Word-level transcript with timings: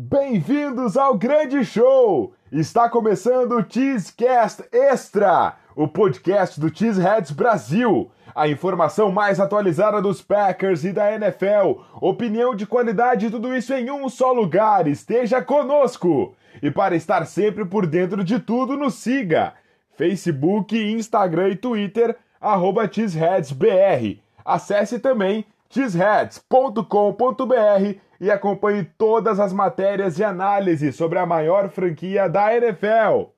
Bem-vindos 0.00 0.96
ao 0.96 1.18
grande 1.18 1.64
show! 1.64 2.32
Está 2.52 2.88
começando 2.88 3.56
o 3.56 3.68
Cheesecast 3.68 4.62
Extra, 4.70 5.56
o 5.74 5.88
podcast 5.88 6.60
do 6.60 6.72
Cheeseheads 6.72 7.32
Brasil. 7.32 8.08
A 8.32 8.46
informação 8.46 9.10
mais 9.10 9.40
atualizada 9.40 10.00
dos 10.00 10.22
Packers 10.22 10.84
e 10.84 10.92
da 10.92 11.12
NFL, 11.12 11.80
opinião 12.00 12.54
de 12.54 12.64
qualidade 12.64 13.26
e 13.26 13.30
tudo 13.30 13.52
isso 13.52 13.74
em 13.74 13.90
um 13.90 14.08
só 14.08 14.30
lugar. 14.30 14.86
Esteja 14.86 15.42
conosco! 15.42 16.32
E 16.62 16.70
para 16.70 16.94
estar 16.94 17.26
sempre 17.26 17.64
por 17.64 17.84
dentro 17.84 18.22
de 18.22 18.38
tudo, 18.38 18.76
nos 18.76 18.94
siga. 18.94 19.54
Facebook, 19.96 20.78
Instagram 20.78 21.48
e 21.48 21.56
Twitter, 21.56 22.16
arroba. 22.40 22.88
Acesse 24.44 25.00
também 25.00 25.44
cheeseheads.com.br 25.70 28.00
e 28.20 28.30
acompanhe 28.30 28.84
todas 28.96 29.38
as 29.38 29.52
matérias 29.52 30.18
e 30.18 30.24
análises 30.24 30.96
sobre 30.96 31.18
a 31.18 31.26
maior 31.26 31.68
franquia 31.68 32.28
da 32.28 32.56
NFL. 32.56 33.30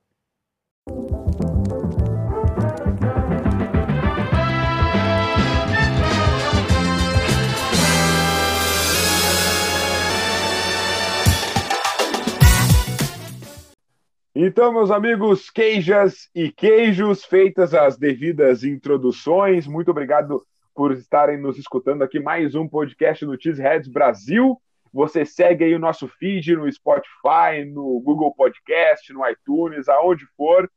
Então, 14.33 14.73
meus 14.73 14.89
amigos 14.89 15.51
queijas 15.51 16.27
e 16.33 16.51
queijos, 16.51 17.23
feitas 17.23 17.75
as 17.75 17.95
devidas 17.95 18.63
introduções, 18.63 19.67
muito 19.67 19.91
obrigado 19.91 20.43
por 20.73 20.93
estarem 20.93 21.37
nos 21.37 21.57
escutando 21.57 22.03
aqui 22.03 22.19
mais 22.19 22.55
um 22.55 22.67
podcast 22.67 23.25
do 23.25 23.39
Cheeseheads 23.39 23.89
Brasil. 23.89 24.59
Você 24.93 25.25
segue 25.25 25.63
aí 25.65 25.75
o 25.75 25.79
nosso 25.79 26.07
feed 26.07 26.55
no 26.55 26.71
Spotify, 26.71 27.65
no 27.65 27.99
Google 28.01 28.33
Podcast, 28.33 29.11
no 29.13 29.27
iTunes, 29.27 29.89
aonde 29.89 30.25
for. 30.37 30.69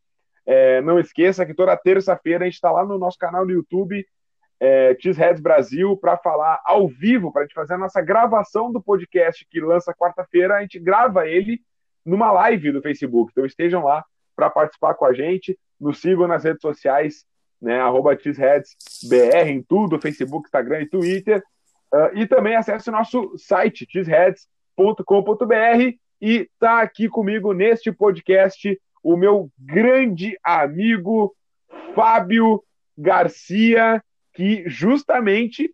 É, 0.47 0.81
não 0.83 0.99
esqueça 0.99 1.47
que 1.47 1.55
toda 1.55 1.77
terça-feira 1.77 2.45
a 2.45 2.47
gente 2.47 2.55
está 2.55 2.71
lá 2.71 2.85
no 2.85 2.99
nosso 2.99 3.19
canal 3.19 3.47
no 3.47 3.53
YouTube, 3.53 4.07
é, 4.61 4.97
Cheeseheads 5.01 5.41
Brasil, 5.41 5.97
para 5.97 6.17
falar 6.17 6.61
ao 6.65 6.89
vivo, 6.89 7.33
para 7.33 7.43
a 7.43 7.45
gente 7.45 7.55
fazer 7.55 7.75
a 7.75 7.79
nossa 7.79 8.01
gravação 8.03 8.71
do 8.73 8.83
podcast 8.83 9.47
que 9.49 9.61
lança 9.61 9.95
quarta-feira. 9.95 10.57
A 10.57 10.61
gente 10.61 10.79
grava 10.79 11.27
ele 11.27 11.61
numa 12.05 12.31
live 12.33 12.73
do 12.73 12.83
Facebook. 12.83 13.31
Então 13.33 13.47
estejam 13.47 13.85
lá 13.85 14.05
para 14.37 14.51
participar 14.51 14.95
com 14.95 15.07
a 15.07 15.13
gente. 15.13 15.59
Nos 15.81 16.01
sigam 16.01 16.27
nas 16.27 16.45
redes 16.45 16.61
sociais 16.61 17.25
né? 17.65 17.81
Arroba 17.81 18.15
BR 18.15 19.49
em 19.49 19.63
tudo, 19.63 20.01
Facebook, 20.01 20.47
Instagram 20.47 20.83
e 20.83 20.89
Twitter. 20.89 21.43
Uh, 21.93 22.19
e 22.19 22.27
também 22.27 22.57
acesse 22.57 22.89
o 22.89 22.93
nosso 22.93 23.37
site, 23.39 23.87
cheeseheads.com.br 23.89 25.97
e 26.21 26.49
tá 26.59 26.81
aqui 26.81 27.09
comigo 27.09 27.53
neste 27.53 27.93
podcast 27.93 28.81
o 29.03 29.17
meu 29.17 29.51
grande 29.59 30.37
amigo 30.43 31.35
Fábio 31.95 32.63
Garcia, 32.97 34.03
que 34.33 34.65
justamente 34.67 35.73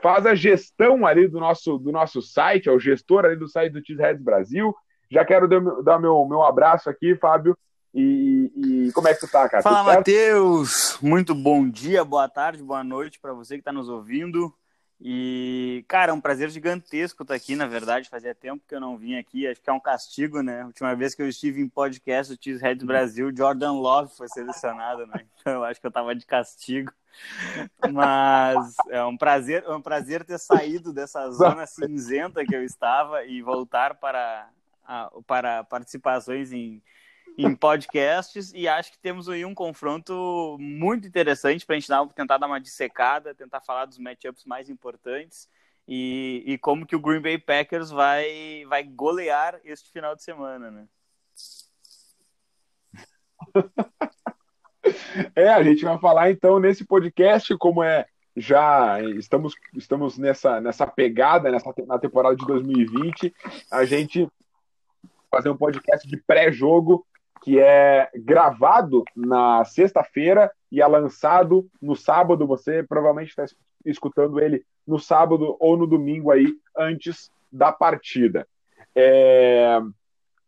faz 0.00 0.26
a 0.26 0.34
gestão 0.34 1.06
ali 1.06 1.28
do 1.28 1.38
nosso, 1.38 1.78
do 1.78 1.92
nosso 1.92 2.20
site, 2.20 2.68
é 2.68 2.72
o 2.72 2.80
gestor 2.80 3.24
ali 3.24 3.36
do 3.36 3.48
site 3.48 3.72
do 3.72 3.84
Cheeseheads 3.84 4.22
Brasil. 4.22 4.74
Já 5.10 5.24
quero 5.24 5.46
dar 5.82 5.98
meu, 5.98 6.26
meu 6.26 6.42
abraço 6.42 6.88
aqui, 6.88 7.14
Fábio, 7.14 7.56
e, 7.94 8.86
e, 8.88 8.92
como 8.92 9.08
é 9.08 9.14
que 9.14 9.20
tu 9.20 9.28
tá, 9.28 9.48
cara? 9.48 9.62
Fala, 9.62 9.82
Matheus! 9.82 10.98
Muito 11.02 11.34
bom 11.34 11.68
dia, 11.68 12.04
boa 12.04 12.28
tarde, 12.28 12.62
boa 12.62 12.82
noite 12.82 13.20
para 13.20 13.34
você 13.34 13.54
que 13.54 13.60
está 13.60 13.72
nos 13.72 13.88
ouvindo. 13.88 14.54
E, 15.04 15.84
cara, 15.88 16.12
é 16.12 16.14
um 16.14 16.20
prazer 16.20 16.48
gigantesco 16.48 17.24
estar 17.24 17.34
aqui, 17.34 17.56
na 17.56 17.66
verdade. 17.66 18.08
Fazia 18.08 18.34
tempo 18.34 18.62
que 18.66 18.74
eu 18.74 18.80
não 18.80 18.96
vim 18.96 19.16
aqui, 19.16 19.48
acho 19.48 19.60
que 19.60 19.68
é 19.68 19.72
um 19.72 19.80
castigo, 19.80 20.42
né? 20.42 20.62
A 20.62 20.66
última 20.66 20.94
vez 20.94 21.12
que 21.12 21.20
eu 21.20 21.28
estive 21.28 21.60
em 21.60 21.68
podcast 21.68 22.32
do 22.32 22.42
Cheesehead 22.42 22.84
Brasil, 22.86 23.34
Jordan 23.36 23.72
Love 23.72 24.14
foi 24.16 24.28
selecionado, 24.28 25.06
né? 25.06 25.26
Então 25.42 25.54
eu 25.54 25.64
acho 25.64 25.80
que 25.80 25.86
eu 25.86 25.90
tava 25.90 26.14
de 26.14 26.24
castigo. 26.24 26.92
Mas 27.92 28.74
é 28.90 29.02
um 29.02 29.16
prazer, 29.16 29.64
é 29.66 29.74
um 29.74 29.82
prazer 29.82 30.24
ter 30.24 30.38
saído 30.38 30.92
dessa 30.92 31.28
zona 31.32 31.66
cinzenta 31.66 32.44
que 32.44 32.54
eu 32.54 32.62
estava 32.62 33.24
e 33.24 33.42
voltar 33.42 33.96
para, 33.96 34.48
para 35.26 35.64
participações 35.64 36.52
em 36.52 36.80
em 37.38 37.54
podcasts 37.54 38.52
e 38.54 38.68
acho 38.68 38.92
que 38.92 38.98
temos 38.98 39.28
aí 39.28 39.44
um 39.44 39.54
confronto 39.54 40.56
muito 40.60 41.06
interessante 41.06 41.64
para 41.64 41.76
a 41.76 41.78
gente 41.78 41.90
tentar 42.14 42.38
dar 42.38 42.46
uma 42.46 42.60
dissecada, 42.60 43.34
tentar 43.34 43.60
falar 43.60 43.86
dos 43.86 43.98
matchups 43.98 44.44
mais 44.44 44.68
importantes 44.68 45.48
e, 45.86 46.42
e 46.46 46.58
como 46.58 46.86
que 46.86 46.94
o 46.94 47.00
Green 47.00 47.20
Bay 47.20 47.38
Packers 47.38 47.90
vai, 47.90 48.64
vai 48.68 48.84
golear 48.84 49.60
este 49.64 49.90
final 49.90 50.14
de 50.14 50.22
semana, 50.22 50.70
né? 50.70 50.86
é, 55.34 55.48
a 55.48 55.62
gente 55.62 55.84
vai 55.84 55.98
falar 55.98 56.30
então 56.30 56.60
nesse 56.60 56.84
podcast 56.84 57.56
como 57.56 57.82
é 57.82 58.06
já 58.34 59.02
estamos 59.18 59.54
estamos 59.74 60.16
nessa 60.16 60.58
nessa 60.60 60.86
pegada 60.86 61.50
nessa 61.50 61.74
na 61.86 61.98
temporada 61.98 62.34
de 62.34 62.46
2020, 62.46 63.34
a 63.70 63.84
gente 63.84 64.26
fazer 65.30 65.50
um 65.50 65.56
podcast 65.56 66.06
de 66.08 66.16
pré-jogo 66.16 67.06
que 67.42 67.58
é 67.58 68.08
gravado 68.14 69.04
na 69.16 69.64
sexta-feira 69.64 70.50
e 70.70 70.80
é 70.80 70.86
lançado 70.86 71.68
no 71.80 71.96
sábado. 71.96 72.46
Você 72.46 72.82
provavelmente 72.82 73.30
está 73.30 73.44
escutando 73.84 74.40
ele 74.40 74.64
no 74.86 74.98
sábado 74.98 75.56
ou 75.58 75.76
no 75.76 75.86
domingo 75.86 76.30
aí, 76.30 76.46
antes 76.76 77.30
da 77.50 77.72
partida. 77.72 78.46
É... 78.94 79.80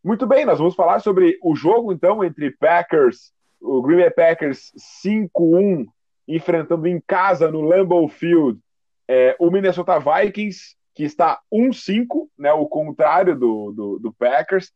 Muito 0.02 0.26
bem, 0.26 0.44
nós 0.44 0.58
vamos 0.58 0.74
falar 0.74 1.00
sobre 1.00 1.38
o 1.42 1.56
jogo 1.56 1.92
então 1.92 2.22
entre 2.22 2.50
Packers, 2.50 3.32
o 3.60 3.80
Green 3.82 3.96
Bay 3.96 4.10
Packers 4.10 4.70
5-1, 5.02 5.86
enfrentando 6.28 6.86
em 6.86 7.00
casa 7.06 7.50
no 7.50 7.62
Lambeau 7.62 8.08
Field 8.08 8.60
é, 9.08 9.36
o 9.38 9.50
Minnesota 9.50 9.98
Vikings, 9.98 10.76
que 10.94 11.04
está 11.04 11.40
1-5, 11.52 12.28
né, 12.38 12.52
o 12.52 12.66
contrário 12.66 13.36
do, 13.36 13.72
do, 13.72 13.98
do 13.98 14.12
Packers. 14.12 14.72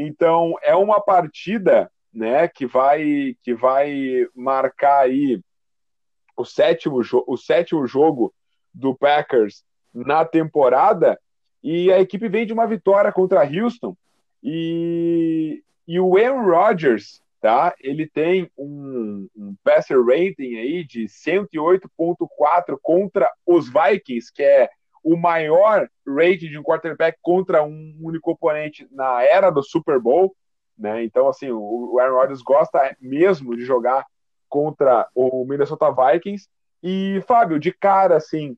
Então, 0.00 0.54
é 0.62 0.76
uma 0.76 1.00
partida 1.00 1.90
né, 2.14 2.46
que, 2.46 2.64
vai, 2.64 3.34
que 3.42 3.52
vai 3.52 4.28
marcar 4.32 5.00
aí 5.00 5.40
o 6.36 6.44
sétimo, 6.44 7.00
o 7.26 7.36
sétimo 7.36 7.84
jogo 7.84 8.32
do 8.72 8.94
Packers 8.94 9.64
na 9.92 10.24
temporada 10.24 11.18
e 11.64 11.92
a 11.92 11.98
equipe 11.98 12.28
vem 12.28 12.46
de 12.46 12.52
uma 12.52 12.64
vitória 12.64 13.10
contra 13.10 13.42
Houston 13.42 13.96
e, 14.40 15.64
e 15.86 15.98
o 15.98 16.16
Aaron 16.16 16.44
Rodgers, 16.44 17.20
tá? 17.40 17.74
Ele 17.80 18.06
tem 18.08 18.48
um, 18.56 19.28
um 19.34 19.56
passer 19.64 19.98
rating 20.00 20.58
aí 20.58 20.84
de 20.84 21.06
108.4 21.06 22.78
contra 22.80 23.28
os 23.44 23.66
Vikings, 23.68 24.32
que 24.32 24.44
é 24.44 24.70
o 25.02 25.16
maior 25.16 25.88
rating 26.06 26.48
de 26.48 26.58
um 26.58 26.62
quarterback 26.62 27.18
contra 27.22 27.62
um 27.62 27.96
único 28.00 28.30
oponente 28.30 28.86
na 28.90 29.22
era 29.22 29.50
do 29.50 29.62
Super 29.62 29.98
Bowl, 29.98 30.34
né? 30.76 31.02
Então, 31.04 31.28
assim, 31.28 31.50
o 31.50 31.98
Aaron 31.98 32.16
Rodgers 32.16 32.42
gosta 32.42 32.96
mesmo 33.00 33.56
de 33.56 33.64
jogar 33.64 34.06
contra 34.48 35.08
o 35.14 35.44
Minnesota 35.44 35.90
Vikings. 35.90 36.48
E, 36.82 37.20
Fábio, 37.26 37.58
de 37.58 37.72
cara, 37.72 38.16
assim, 38.16 38.52
o 38.52 38.56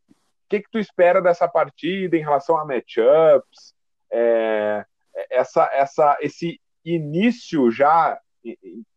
que, 0.48 0.60
que 0.60 0.70
tu 0.70 0.78
espera 0.78 1.22
dessa 1.22 1.48
partida 1.48 2.16
em 2.16 2.20
relação 2.20 2.56
a 2.56 2.64
matchups? 2.64 3.74
É, 4.12 4.84
essa, 5.30 5.68
essa, 5.72 6.18
esse 6.20 6.60
início 6.84 7.70
já, 7.70 8.18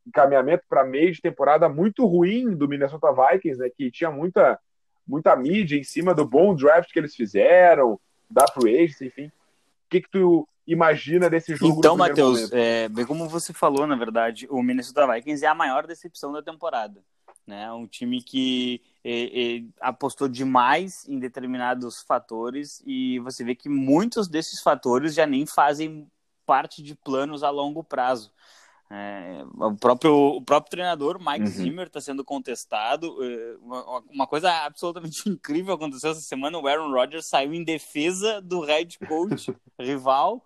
encaminhamento 0.05 0.63
para 0.69 0.83
meio 0.83 1.11
de 1.11 1.21
temporada 1.21 1.67
muito 1.69 2.05
ruim 2.05 2.55
do 2.55 2.67
Minnesota 2.67 3.13
Vikings, 3.13 3.59
né? 3.59 3.69
Que 3.75 3.91
tinha 3.91 4.11
muita 4.11 4.59
muita 5.07 5.35
mídia 5.35 5.77
em 5.77 5.83
cima 5.83 6.13
do 6.13 6.25
bom 6.25 6.55
draft 6.55 6.91
que 6.91 6.99
eles 6.99 7.15
fizeram, 7.15 7.99
da 8.29 8.45
free 8.47 8.77
agency, 8.77 9.05
enfim. 9.05 9.27
O 9.27 9.31
que, 9.89 10.01
que 10.01 10.09
tu 10.09 10.47
imagina 10.65 11.29
desse 11.29 11.55
jogo? 11.55 11.77
Então, 11.77 11.95
Matheus, 11.95 12.51
é, 12.51 12.89
bem 12.89 13.05
como 13.05 13.27
você 13.29 13.53
falou, 13.53 13.85
na 13.85 13.95
verdade, 13.95 14.47
o 14.49 14.63
Minnesota 14.63 15.05
Vikings 15.07 15.45
é 15.45 15.47
a 15.47 15.55
maior 15.55 15.85
decepção 15.85 16.31
da 16.31 16.41
temporada. 16.41 17.01
Né? 17.45 17.71
Um 17.73 17.85
time 17.85 18.21
que 18.21 18.81
é, 19.03 19.57
é, 19.57 19.63
apostou 19.81 20.29
demais 20.29 21.07
em 21.07 21.19
determinados 21.19 22.01
fatores 22.01 22.81
e 22.85 23.19
você 23.19 23.43
vê 23.43 23.53
que 23.53 23.67
muitos 23.67 24.29
desses 24.29 24.61
fatores 24.61 25.13
já 25.13 25.27
nem 25.27 25.45
fazem 25.45 26.09
parte 26.45 26.81
de 26.81 26.95
planos 26.95 27.43
a 27.43 27.49
longo 27.49 27.83
prazo. 27.83 28.31
É, 28.95 29.43
o, 29.57 29.75
próprio, 29.75 30.13
o 30.13 30.41
próprio 30.43 30.69
treinador, 30.69 31.17
Mike 31.17 31.45
uhum. 31.45 31.47
Zimmer, 31.47 31.87
está 31.87 31.99
sendo 31.99 32.23
contestado. 32.23 33.17
É, 33.23 33.55
uma, 33.59 34.03
uma, 34.07 34.27
coisa 34.27 34.51
absolutamente 34.51 35.25
incrível 35.27 35.73
aconteceu 35.73 36.11
essa 36.11 36.21
semana: 36.21 36.59
o 36.59 36.67
Aaron 36.67 36.91
Rodgers 36.91 37.25
saiu 37.25 37.55
em 37.55 37.63
defesa 37.63 38.39
do 38.39 38.59
head 38.61 38.99
coach 39.07 39.51
rival, 39.81 40.45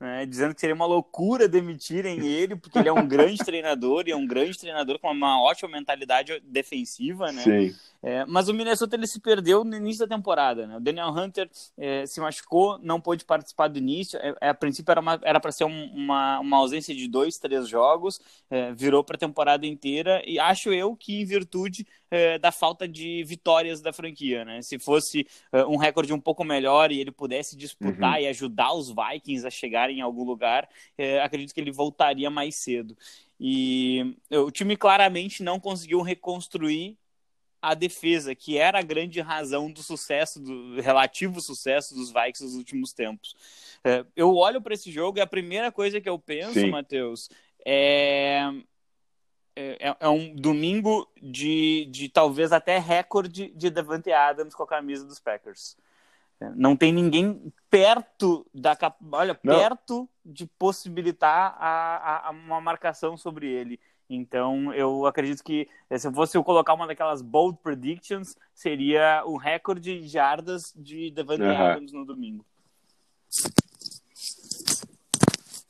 né, 0.00 0.24
dizendo 0.24 0.54
que 0.54 0.60
seria 0.60 0.74
uma 0.74 0.86
loucura 0.86 1.46
demitirem 1.46 2.26
ele, 2.26 2.56
porque 2.56 2.78
ele 2.78 2.88
é 2.88 2.92
um 2.92 3.06
grande 3.06 3.36
treinador 3.44 4.04
e 4.06 4.12
é 4.12 4.16
um 4.16 4.26
grande 4.26 4.58
treinador 4.58 4.98
com 4.98 5.10
uma 5.10 5.40
ótima 5.42 5.70
mentalidade 5.70 6.40
defensiva, 6.40 7.30
né? 7.30 7.42
Sim. 7.42 7.74
É, 8.02 8.24
mas 8.24 8.48
o 8.48 8.54
Minnesota 8.54 8.96
ele 8.96 9.06
se 9.06 9.20
perdeu 9.20 9.62
no 9.62 9.76
início 9.76 10.06
da 10.06 10.16
temporada, 10.16 10.66
né? 10.66 10.76
O 10.78 10.80
Daniel 10.80 11.08
Hunter 11.08 11.50
é, 11.76 12.06
se 12.06 12.18
machucou, 12.18 12.78
não 12.78 12.98
pôde 12.98 13.26
participar 13.26 13.68
do 13.68 13.78
início. 13.78 14.18
É, 14.22 14.34
é 14.40 14.48
a 14.48 14.54
princípio 14.54 14.94
era 15.22 15.38
para 15.38 15.52
ser 15.52 15.64
um, 15.64 15.84
uma, 15.92 16.40
uma 16.40 16.56
ausência 16.56 16.94
de 16.94 17.06
dois, 17.06 17.36
três 17.36 17.68
jogos, 17.68 18.18
é, 18.50 18.72
virou 18.72 19.04
para 19.04 19.16
a 19.16 19.18
temporada 19.18 19.66
inteira 19.66 20.22
e 20.26 20.38
acho 20.38 20.72
eu 20.72 20.96
que 20.96 21.20
em 21.20 21.26
virtude 21.26 21.86
é, 22.10 22.38
da 22.38 22.50
falta 22.50 22.88
de 22.88 23.22
vitórias 23.24 23.82
da 23.82 23.92
franquia, 23.92 24.46
né? 24.46 24.62
Se 24.62 24.78
fosse 24.78 25.26
um 25.68 25.76
recorde 25.76 26.12
um 26.12 26.20
pouco 26.20 26.42
melhor 26.42 26.90
e 26.90 27.00
ele 27.00 27.10
pudesse 27.10 27.56
disputar 27.56 28.14
uhum. 28.14 28.24
e 28.24 28.26
ajudar 28.28 28.72
os 28.72 28.88
Vikings 28.88 29.46
a 29.46 29.50
em 29.90 30.00
algum 30.00 30.24
lugar, 30.24 30.68
acredito 31.22 31.54
que 31.54 31.60
ele 31.60 31.72
voltaria 31.72 32.30
mais 32.30 32.56
cedo. 32.56 32.96
E 33.38 34.16
o 34.30 34.50
time 34.50 34.76
claramente 34.76 35.42
não 35.42 35.58
conseguiu 35.58 36.02
reconstruir 36.02 36.98
a 37.62 37.74
defesa, 37.74 38.34
que 38.34 38.56
era 38.56 38.78
a 38.78 38.82
grande 38.82 39.20
razão 39.20 39.70
do 39.70 39.82
sucesso, 39.82 40.40
do 40.40 40.80
relativo 40.80 41.40
sucesso 41.40 41.94
dos 41.94 42.10
Vikings 42.10 42.44
nos 42.44 42.54
últimos 42.54 42.92
tempos. 42.92 43.36
É, 43.84 44.04
eu 44.16 44.34
olho 44.34 44.60
para 44.60 44.74
esse 44.74 44.90
jogo 44.90 45.18
e 45.18 45.20
a 45.20 45.26
primeira 45.26 45.70
coisa 45.70 46.00
que 46.00 46.08
eu 46.08 46.18
penso, 46.18 46.66
Matheus, 46.68 47.28
é, 47.66 48.50
é, 49.54 49.96
é, 50.00 50.08
um 50.08 50.34
domingo 50.34 51.06
de, 51.20 51.86
de 51.90 52.08
talvez 52.08 52.50
até 52.52 52.78
recorde 52.78 53.52
de 53.54 53.68
Devante 53.68 54.10
Adams 54.10 54.54
com 54.54 54.62
a 54.62 54.68
camisa 54.68 55.04
dos 55.04 55.18
Packers. 55.18 55.76
Não 56.56 56.74
tem 56.74 56.92
ninguém 56.92 57.52
perto 57.68 58.46
da 58.54 58.76
olha 59.12 59.38
Não. 59.42 59.54
perto 59.54 60.08
de 60.24 60.46
possibilitar 60.46 61.54
a, 61.58 62.28
a, 62.28 62.30
uma 62.30 62.60
marcação 62.60 63.16
sobre 63.16 63.48
ele. 63.48 63.78
Então, 64.08 64.72
eu 64.74 65.06
acredito 65.06 65.44
que 65.44 65.68
eh, 65.88 65.96
se 65.96 66.08
eu 66.08 66.12
fosse 66.12 66.36
eu 66.36 66.42
colocar 66.42 66.74
uma 66.74 66.86
daquelas 66.86 67.22
bold 67.22 67.58
predictions, 67.62 68.36
seria 68.52 69.22
o 69.24 69.36
recorde 69.36 70.00
de 70.00 70.08
jardas 70.08 70.72
de 70.74 71.10
Devante 71.12 71.42
uhum. 71.42 71.56
Adams 71.56 71.92
no 71.92 72.04
domingo. 72.04 72.44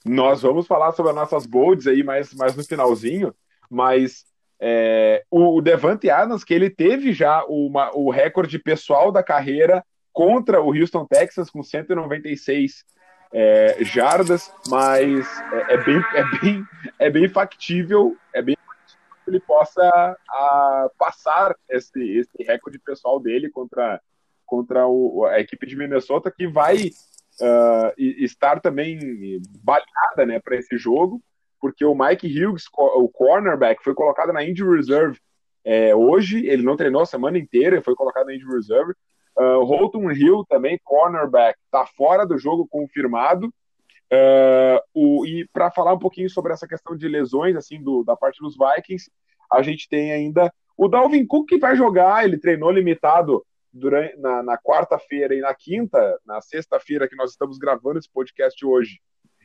Nós 0.05 0.40
vamos 0.40 0.66
falar 0.66 0.93
sobre 0.93 1.11
as 1.11 1.16
nossas 1.16 1.44
bolds 1.44 1.87
aí 1.87 2.02
mais, 2.02 2.32
mais 2.32 2.56
no 2.56 2.64
finalzinho, 2.64 3.34
mas 3.69 4.25
é, 4.58 5.23
o, 5.31 5.58
o 5.58 5.61
Devante 5.61 6.08
Adams, 6.08 6.43
que 6.43 6.55
ele 6.55 6.70
teve 6.70 7.12
já 7.12 7.44
uma, 7.44 7.94
o 7.94 8.11
recorde 8.11 8.58
pessoal 8.58 9.12
da 9.12 9.23
carreira 9.23 9.84
contra 10.20 10.61
o 10.61 10.78
Houston 10.78 11.06
Texans 11.06 11.49
com 11.49 11.62
196 11.62 12.84
é, 13.32 13.82
jardas, 13.84 14.52
mas 14.69 15.26
é, 15.50 15.72
é, 15.72 15.76
bem, 15.82 16.05
é, 16.12 16.38
bem, 16.38 16.64
é 16.99 17.11
bem 17.11 17.26
factível, 17.26 18.14
é 18.34 18.43
bem 18.43 18.55
factível 18.55 19.17
que 19.25 19.31
ele 19.31 19.40
possa 19.40 19.81
a, 20.28 20.90
passar 20.99 21.56
esse, 21.70 22.19
esse 22.19 22.43
recorde 22.43 22.78
pessoal 22.81 23.19
dele 23.19 23.49
contra, 23.49 23.99
contra 24.44 24.87
o, 24.87 25.25
a 25.25 25.40
equipe 25.40 25.67
de 25.67 25.75
Minnesota, 25.75 26.31
que 26.31 26.46
vai 26.46 26.88
uh, 26.88 27.94
estar 27.96 28.61
também 28.61 29.40
baleada 29.64 30.26
né, 30.26 30.38
para 30.38 30.56
esse 30.56 30.76
jogo, 30.76 31.23
porque 31.58 31.82
o 31.82 31.94
Mike 31.94 32.26
Hughes, 32.26 32.64
o 32.76 33.08
cornerback, 33.08 33.82
foi 33.82 33.94
colocado 33.94 34.34
na 34.34 34.44
injury 34.44 34.76
reserve 34.76 35.19
é, 35.64 35.94
hoje, 35.94 36.46
ele 36.46 36.62
não 36.62 36.76
treinou 36.76 37.00
a 37.00 37.06
semana 37.06 37.38
inteira, 37.38 37.81
foi 37.81 37.94
colocado 37.94 38.26
na 38.26 38.34
injury 38.34 38.56
reserve, 38.56 38.93
Uh, 39.40 39.64
Holton 39.64 40.10
Hill 40.10 40.44
também, 40.46 40.78
cornerback, 40.84 41.58
está 41.64 41.87
fora 41.87 42.26
do 42.26 42.37
jogo 42.37 42.69
confirmado. 42.69 43.46
Uh, 44.12 44.81
o, 44.92 45.25
e 45.25 45.48
para 45.50 45.70
falar 45.70 45.94
um 45.94 45.98
pouquinho 45.98 46.28
sobre 46.28 46.52
essa 46.52 46.69
questão 46.69 46.94
de 46.94 47.08
lesões, 47.08 47.56
assim, 47.56 47.82
do, 47.82 48.04
da 48.04 48.14
parte 48.14 48.38
dos 48.40 48.54
Vikings, 48.54 49.10
a 49.50 49.62
gente 49.62 49.88
tem 49.88 50.12
ainda 50.12 50.52
o 50.76 50.88
Dalvin 50.88 51.26
Cook 51.26 51.48
que 51.48 51.58
vai 51.58 51.75
jogar, 51.75 52.25
ele 52.25 52.38
treinou 52.38 52.70
limitado 52.70 53.42
durante, 53.72 54.16
na, 54.19 54.42
na 54.42 54.58
quarta-feira 54.58 55.34
e 55.34 55.40
na 55.40 55.54
quinta, 55.54 56.19
na 56.26 56.42
sexta-feira 56.42 57.08
que 57.08 57.16
nós 57.16 57.31
estamos 57.31 57.56
gravando 57.56 57.98
esse 57.98 58.10
podcast 58.12 58.62
hoje, 58.66 59.00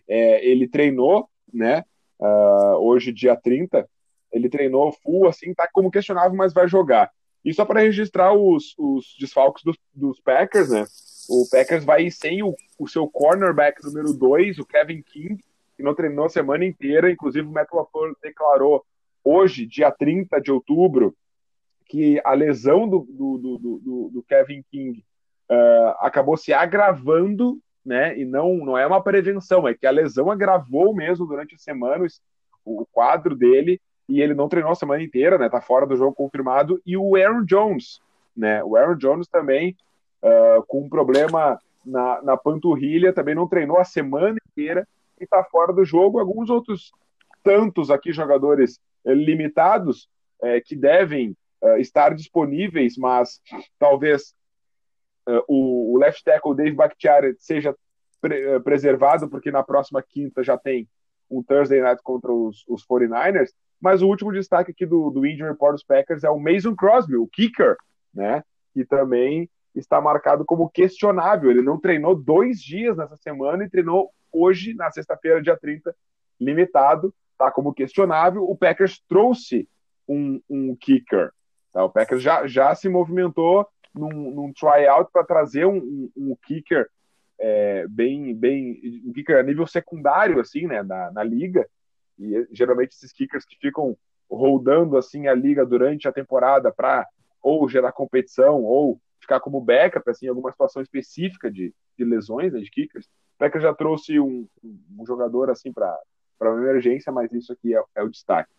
é, 0.09 0.45
ele 0.45 0.67
treinou, 0.67 1.29
né, 1.53 1.83
uh, 2.19 2.75
hoje 2.79 3.13
dia 3.13 3.35
30, 3.35 3.87
ele 4.31 4.49
treinou 4.49 4.91
full, 4.91 5.27
assim, 5.27 5.53
tá 5.53 5.69
como 5.71 5.91
questionável, 5.91 6.35
mas 6.35 6.53
vai 6.53 6.67
jogar. 6.67 7.11
E 7.45 7.53
só 7.53 7.63
para 7.63 7.81
registrar 7.81 8.33
os, 8.33 8.73
os 8.75 9.15
desfalques 9.19 9.63
dos, 9.63 9.77
dos, 9.93 10.19
Packers, 10.19 10.69
né? 10.71 10.83
O 11.29 11.47
Packers 11.49 11.85
vai 11.85 12.09
sem 12.09 12.41
o, 12.41 12.55
o 12.79 12.87
seu 12.87 13.07
cornerback 13.07 13.83
número 13.83 14.11
2, 14.13 14.57
o 14.57 14.65
Kevin 14.65 15.03
King, 15.03 15.37
que 15.77 15.83
não 15.83 15.93
treinou 15.93 16.25
a 16.25 16.29
semana 16.29 16.65
inteira. 16.65 17.11
Inclusive, 17.11 17.47
o 17.47 17.51
Matt 17.51 17.71
LaFleur 17.71 18.15
declarou 18.19 18.83
hoje, 19.23 19.67
dia 19.67 19.91
30 19.91 20.41
de 20.41 20.51
outubro, 20.51 21.15
que 21.85 22.19
a 22.25 22.33
lesão 22.33 22.89
do, 22.89 23.05
do, 23.07 23.37
do, 23.37 24.09
do 24.11 24.23
Kevin 24.27 24.63
King 24.71 25.05
uh, 25.51 25.95
acabou 25.99 26.35
se 26.35 26.51
agravando, 26.51 27.59
né? 27.85 28.17
E 28.17 28.25
não, 28.25 28.57
não 28.57 28.75
é 28.75 28.87
uma 28.87 29.03
prevenção, 29.03 29.67
é 29.67 29.75
que 29.75 29.85
a 29.85 29.91
lesão 29.91 30.31
agravou 30.31 30.95
mesmo 30.95 31.27
durante 31.27 31.53
a 31.53 31.59
semana 31.59 32.07
o, 32.65 32.81
o 32.81 32.85
quadro 32.87 33.35
dele 33.35 33.79
e 34.07 34.21
ele 34.21 34.33
não 34.33 34.47
treinou 34.47 34.71
a 34.71 34.75
semana 34.75 35.01
inteira, 35.01 35.37
né? 35.37 35.49
Tá 35.49 35.61
fora 35.61 35.85
do 35.85 35.95
jogo 35.95 36.13
confirmado. 36.13 36.81
E 36.85 36.95
o 36.95 37.15
Aaron 37.15 37.43
Jones, 37.43 37.99
né? 38.35 38.63
O 38.63 38.75
Aaron 38.75 38.95
Jones 38.95 39.27
também 39.27 39.75
uh, 40.21 40.63
com 40.67 40.81
um 40.81 40.89
problema 40.89 41.59
na, 41.85 42.21
na 42.21 42.37
panturrilha, 42.37 43.13
também 43.13 43.35
não 43.35 43.47
treinou 43.47 43.77
a 43.77 43.83
semana 43.83 44.37
inteira 44.49 44.87
e 45.19 45.25
tá 45.25 45.43
fora 45.43 45.71
do 45.71 45.85
jogo. 45.85 46.19
Alguns 46.19 46.49
outros 46.49 46.91
tantos 47.43 47.91
aqui 47.91 48.11
jogadores 48.11 48.79
eh, 49.05 49.13
limitados 49.13 50.09
eh, 50.41 50.59
que 50.59 50.75
devem 50.75 51.37
uh, 51.61 51.77
estar 51.77 52.15
disponíveis, 52.15 52.97
mas 52.97 53.39
talvez 53.77 54.33
uh, 55.29 55.43
o, 55.47 55.93
o, 55.93 55.97
left 55.99 56.23
tackle 56.23 56.55
Dave 56.55 56.75
Bakhtiari 56.75 57.35
seja 57.37 57.75
pre 58.19 58.59
preservado, 58.61 59.29
porque 59.29 59.51
na 59.51 59.61
próxima 59.61 60.01
quinta 60.01 60.43
já 60.43 60.57
tem 60.57 60.89
um 61.29 61.43
Thursday 61.43 61.81
Night 61.81 62.01
contra 62.01 62.31
os, 62.33 62.65
os 62.67 62.85
49ers. 62.85 63.51
Mas 63.79 64.01
o 64.01 64.07
último 64.07 64.31
destaque 64.31 64.71
aqui 64.71 64.85
do, 64.85 65.09
do 65.09 65.25
Injury 65.25 65.49
Report 65.49 65.73
dos 65.73 65.83
Packers 65.83 66.23
é 66.23 66.29
o 66.29 66.39
Mason 66.39 66.75
Crosby, 66.75 67.15
o 67.15 67.27
kicker, 67.27 67.75
né? 68.13 68.43
Que 68.73 68.85
também 68.85 69.49
está 69.75 69.99
marcado 69.99 70.45
como 70.45 70.69
questionável. 70.69 71.51
Ele 71.51 71.61
não 71.61 71.79
treinou 71.79 72.15
dois 72.15 72.59
dias 72.61 72.97
nessa 72.97 73.17
semana 73.17 73.63
e 73.63 73.69
treinou 73.69 74.11
hoje, 74.31 74.73
na 74.73 74.91
sexta-feira, 74.91 75.41
dia 75.41 75.57
30, 75.57 75.95
limitado, 76.39 77.13
tá 77.37 77.51
como 77.51 77.73
questionável. 77.73 78.43
O 78.43 78.55
Packers 78.55 79.01
trouxe 79.07 79.67
um, 80.07 80.41
um 80.49 80.75
kicker. 80.75 81.31
Tá? 81.71 81.83
O 81.83 81.89
Packers 81.89 82.21
já, 82.21 82.47
já 82.47 82.73
se 82.75 82.89
movimentou 82.89 83.67
num, 83.93 84.31
num 84.31 84.53
tryout 84.53 85.09
para 85.11 85.23
trazer 85.23 85.65
um, 85.65 85.77
um, 85.77 86.11
um 86.15 86.37
kicker 86.45 86.87
é, 87.39 87.85
bem, 87.87 88.33
bem, 88.33 88.79
um 89.05 89.13
kicker 89.13 89.37
a 89.37 89.43
nível 89.43 89.67
secundário, 89.67 90.39
assim, 90.39 90.67
né, 90.67 90.83
na, 90.83 91.11
na 91.11 91.23
liga. 91.23 91.67
E 92.19 92.47
geralmente 92.51 92.93
esses 92.93 93.11
kickers 93.11 93.45
que 93.45 93.57
ficam 93.57 93.97
rodando 94.29 94.97
assim 94.97 95.27
a 95.27 95.33
liga 95.33 95.65
durante 95.65 96.07
a 96.07 96.11
temporada 96.11 96.71
para 96.71 97.07
ou 97.41 97.67
gerar 97.69 97.91
competição 97.91 98.63
ou 98.63 98.99
ficar 99.19 99.39
como 99.39 99.61
backup 99.61 100.09
assim, 100.09 100.25
em 100.25 100.29
alguma 100.29 100.51
situação 100.51 100.81
específica 100.81 101.51
de, 101.51 101.73
de 101.97 102.05
lesões 102.05 102.53
né, 102.53 102.59
de 102.59 102.69
kickers. 102.69 103.05
O 103.05 103.37
Packers 103.39 103.63
já 103.63 103.73
trouxe 103.73 104.19
um, 104.19 104.47
um 104.63 105.05
jogador 105.05 105.49
assim 105.49 105.71
para 105.71 105.99
uma 106.41 106.61
emergência, 106.61 107.11
mas 107.11 107.31
isso 107.33 107.51
aqui 107.51 107.75
é, 107.75 107.83
é 107.95 108.03
o 108.03 108.09
destaque. 108.09 108.49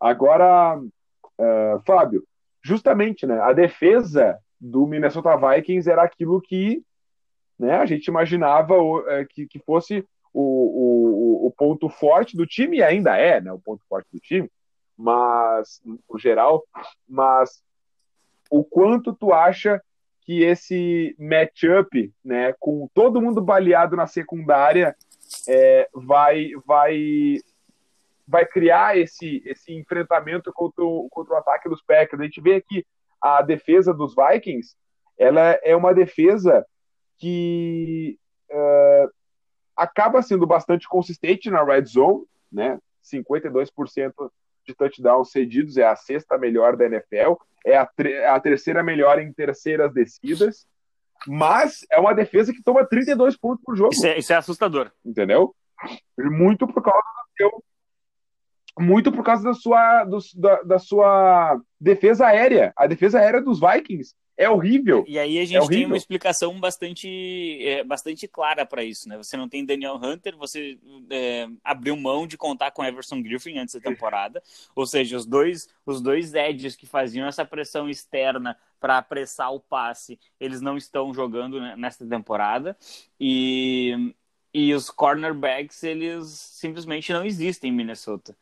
Agora, 0.00 0.78
uh, 0.78 1.82
Fábio, 1.86 2.26
justamente 2.62 3.26
né, 3.26 3.40
a 3.40 3.52
defesa 3.52 4.38
do 4.60 4.86
Minnesota 4.86 5.36
Vikings 5.36 5.88
era 5.88 6.02
aquilo 6.02 6.40
que 6.40 6.82
né, 7.58 7.76
a 7.76 7.86
gente 7.86 8.06
imaginava 8.06 8.80
uh, 8.82 9.02
que, 9.30 9.46
que 9.46 9.58
fosse 9.60 10.06
o, 10.38 11.44
o, 11.44 11.46
o 11.46 11.50
ponto 11.50 11.88
forte 11.88 12.36
do 12.36 12.46
time, 12.46 12.76
e 12.76 12.82
ainda 12.82 13.16
é 13.16 13.40
né, 13.40 13.50
o 13.50 13.58
ponto 13.58 13.82
forte 13.88 14.06
do 14.12 14.20
time, 14.20 14.50
mas 14.94 15.80
no 15.84 16.18
geral, 16.18 16.62
mas 17.08 17.62
o 18.50 18.62
quanto 18.62 19.14
tu 19.14 19.32
acha 19.32 19.82
que 20.20 20.42
esse 20.42 21.16
matchup, 21.18 22.12
né, 22.22 22.54
com 22.60 22.86
todo 22.92 23.22
mundo 23.22 23.40
baleado 23.40 23.96
na 23.96 24.06
secundária, 24.06 24.94
é, 25.48 25.88
vai, 25.94 26.50
vai, 26.66 27.36
vai 28.28 28.44
criar 28.44 28.98
esse, 28.98 29.42
esse 29.46 29.72
enfrentamento 29.72 30.52
contra 30.52 30.84
o, 30.84 31.08
contra 31.10 31.34
o 31.34 31.38
ataque 31.38 31.68
dos 31.68 31.80
Packers. 31.80 32.20
A 32.20 32.24
gente 32.24 32.42
vê 32.42 32.60
que 32.60 32.84
a 33.22 33.40
defesa 33.40 33.94
dos 33.94 34.14
Vikings, 34.14 34.74
ela 35.16 35.58
é 35.62 35.74
uma 35.74 35.94
defesa 35.94 36.66
que 37.18 38.18
uh, 38.50 39.10
acaba 39.76 40.22
sendo 40.22 40.46
bastante 40.46 40.88
consistente 40.88 41.50
na 41.50 41.62
red 41.62 41.84
zone, 41.84 42.24
né? 42.50 42.78
52% 43.04 44.12
de 44.66 44.74
touchdowns 44.74 45.30
cedidos, 45.30 45.76
é 45.76 45.84
a 45.84 45.94
sexta 45.94 46.36
melhor 46.36 46.76
da 46.76 46.86
NFL, 46.86 47.34
é 47.64 47.76
a, 47.76 47.88
é 48.00 48.28
a 48.28 48.40
terceira 48.40 48.82
melhor 48.82 49.20
em 49.20 49.32
terceiras 49.32 49.92
descidas, 49.92 50.66
mas 51.26 51.86
é 51.90 51.98
uma 51.98 52.14
defesa 52.14 52.52
que 52.52 52.62
toma 52.62 52.84
32 52.84 53.36
pontos 53.36 53.62
por 53.64 53.76
jogo. 53.76 53.92
Isso 53.92 54.06
é, 54.06 54.18
isso 54.18 54.32
é 54.32 54.36
assustador. 54.36 54.90
Entendeu? 55.04 55.54
Muito 56.18 56.66
por 56.66 56.82
causa 56.82 57.00
do 57.00 57.36
seu 57.36 57.64
muito 58.78 59.10
por 59.10 59.24
causa 59.24 59.42
da 59.42 59.54
sua, 59.54 60.04
do, 60.04 60.18
da, 60.36 60.62
da, 60.62 60.78
sua 60.78 61.58
defesa 61.80 62.26
aérea. 62.26 62.74
A 62.76 62.86
defesa 62.86 63.18
aérea 63.18 63.40
dos 63.40 63.58
Vikings 63.58 64.14
é 64.36 64.50
horrível. 64.50 65.04
E 65.08 65.18
aí 65.18 65.38
a 65.38 65.42
é 65.42 65.46
gente 65.46 65.64
é 65.64 65.68
tem 65.68 65.86
uma 65.86 65.96
explicação 65.96 66.58
bastante, 66.60 67.08
é, 67.62 67.82
bastante 67.82 68.28
clara 68.28 68.66
para 68.66 68.84
isso, 68.84 69.08
né? 69.08 69.16
Você 69.16 69.36
não 69.36 69.48
tem 69.48 69.64
Daniel 69.64 69.96
Hunter, 69.96 70.36
você 70.36 70.78
é, 71.10 71.48
abriu 71.64 71.96
mão 71.96 72.26
de 72.26 72.36
contar 72.36 72.70
com 72.70 72.84
Everson 72.84 73.22
Griffin 73.22 73.58
antes 73.58 73.74
da 73.74 73.80
temporada, 73.80 74.42
ou 74.74 74.86
seja, 74.86 75.16
os 75.16 75.24
dois, 75.24 75.68
os 75.86 76.02
dois 76.02 76.34
edges 76.34 76.76
que 76.76 76.86
faziam 76.86 77.26
essa 77.26 77.44
pressão 77.44 77.88
externa 77.88 78.56
para 78.78 78.98
apressar 78.98 79.52
o 79.52 79.60
passe, 79.60 80.18
eles 80.38 80.60
não 80.60 80.76
estão 80.76 81.14
jogando 81.14 81.58
nesta 81.76 82.06
temporada 82.06 82.76
e 83.18 84.14
e 84.54 84.72
os 84.72 84.88
cornerbacks 84.88 85.82
eles 85.82 86.28
simplesmente 86.28 87.12
não 87.12 87.26
existem 87.26 87.70
em 87.70 87.74
Minnesota. 87.74 88.34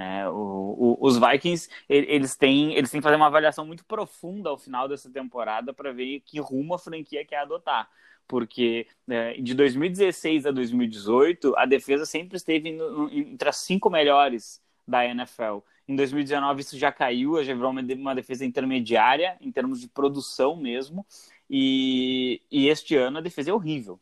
É, 0.00 0.28
o, 0.28 0.32
o, 0.32 0.98
os 1.00 1.18
Vikings 1.18 1.68
eles 1.88 2.34
têm 2.36 2.74
eles 2.74 2.90
têm 2.90 3.00
que 3.00 3.04
fazer 3.04 3.16
uma 3.16 3.26
avaliação 3.26 3.66
muito 3.66 3.84
profunda 3.84 4.48
ao 4.48 4.56
final 4.56 4.88
dessa 4.88 5.10
temporada 5.10 5.74
para 5.74 5.92
ver 5.92 6.20
que 6.20 6.40
rumo 6.40 6.74
a 6.74 6.78
franquia 6.78 7.24
quer 7.24 7.38
adotar 7.38 7.88
porque 8.30 8.86
é, 9.08 9.34
de 9.34 9.54
2016 9.54 10.46
a 10.46 10.52
2018 10.52 11.52
a 11.56 11.66
defesa 11.66 12.06
sempre 12.06 12.36
esteve 12.36 12.70
no, 12.72 13.10
entre 13.12 13.48
as 13.48 13.56
cinco 13.56 13.90
melhores 13.90 14.62
da 14.86 15.04
NFL. 15.04 15.58
Em 15.88 15.96
2019 15.96 16.60
isso 16.60 16.78
já 16.78 16.92
caiu, 16.92 17.42
já 17.42 17.52
virou 17.52 17.72
uma, 17.72 17.82
uma 17.82 18.14
defesa 18.14 18.44
intermediária 18.44 19.36
em 19.40 19.50
termos 19.50 19.80
de 19.80 19.88
produção 19.88 20.54
mesmo. 20.54 21.04
E, 21.48 22.40
e 22.48 22.68
este 22.68 22.94
ano 22.94 23.18
a 23.18 23.20
defesa 23.20 23.50
é 23.50 23.52
horrível 23.52 24.00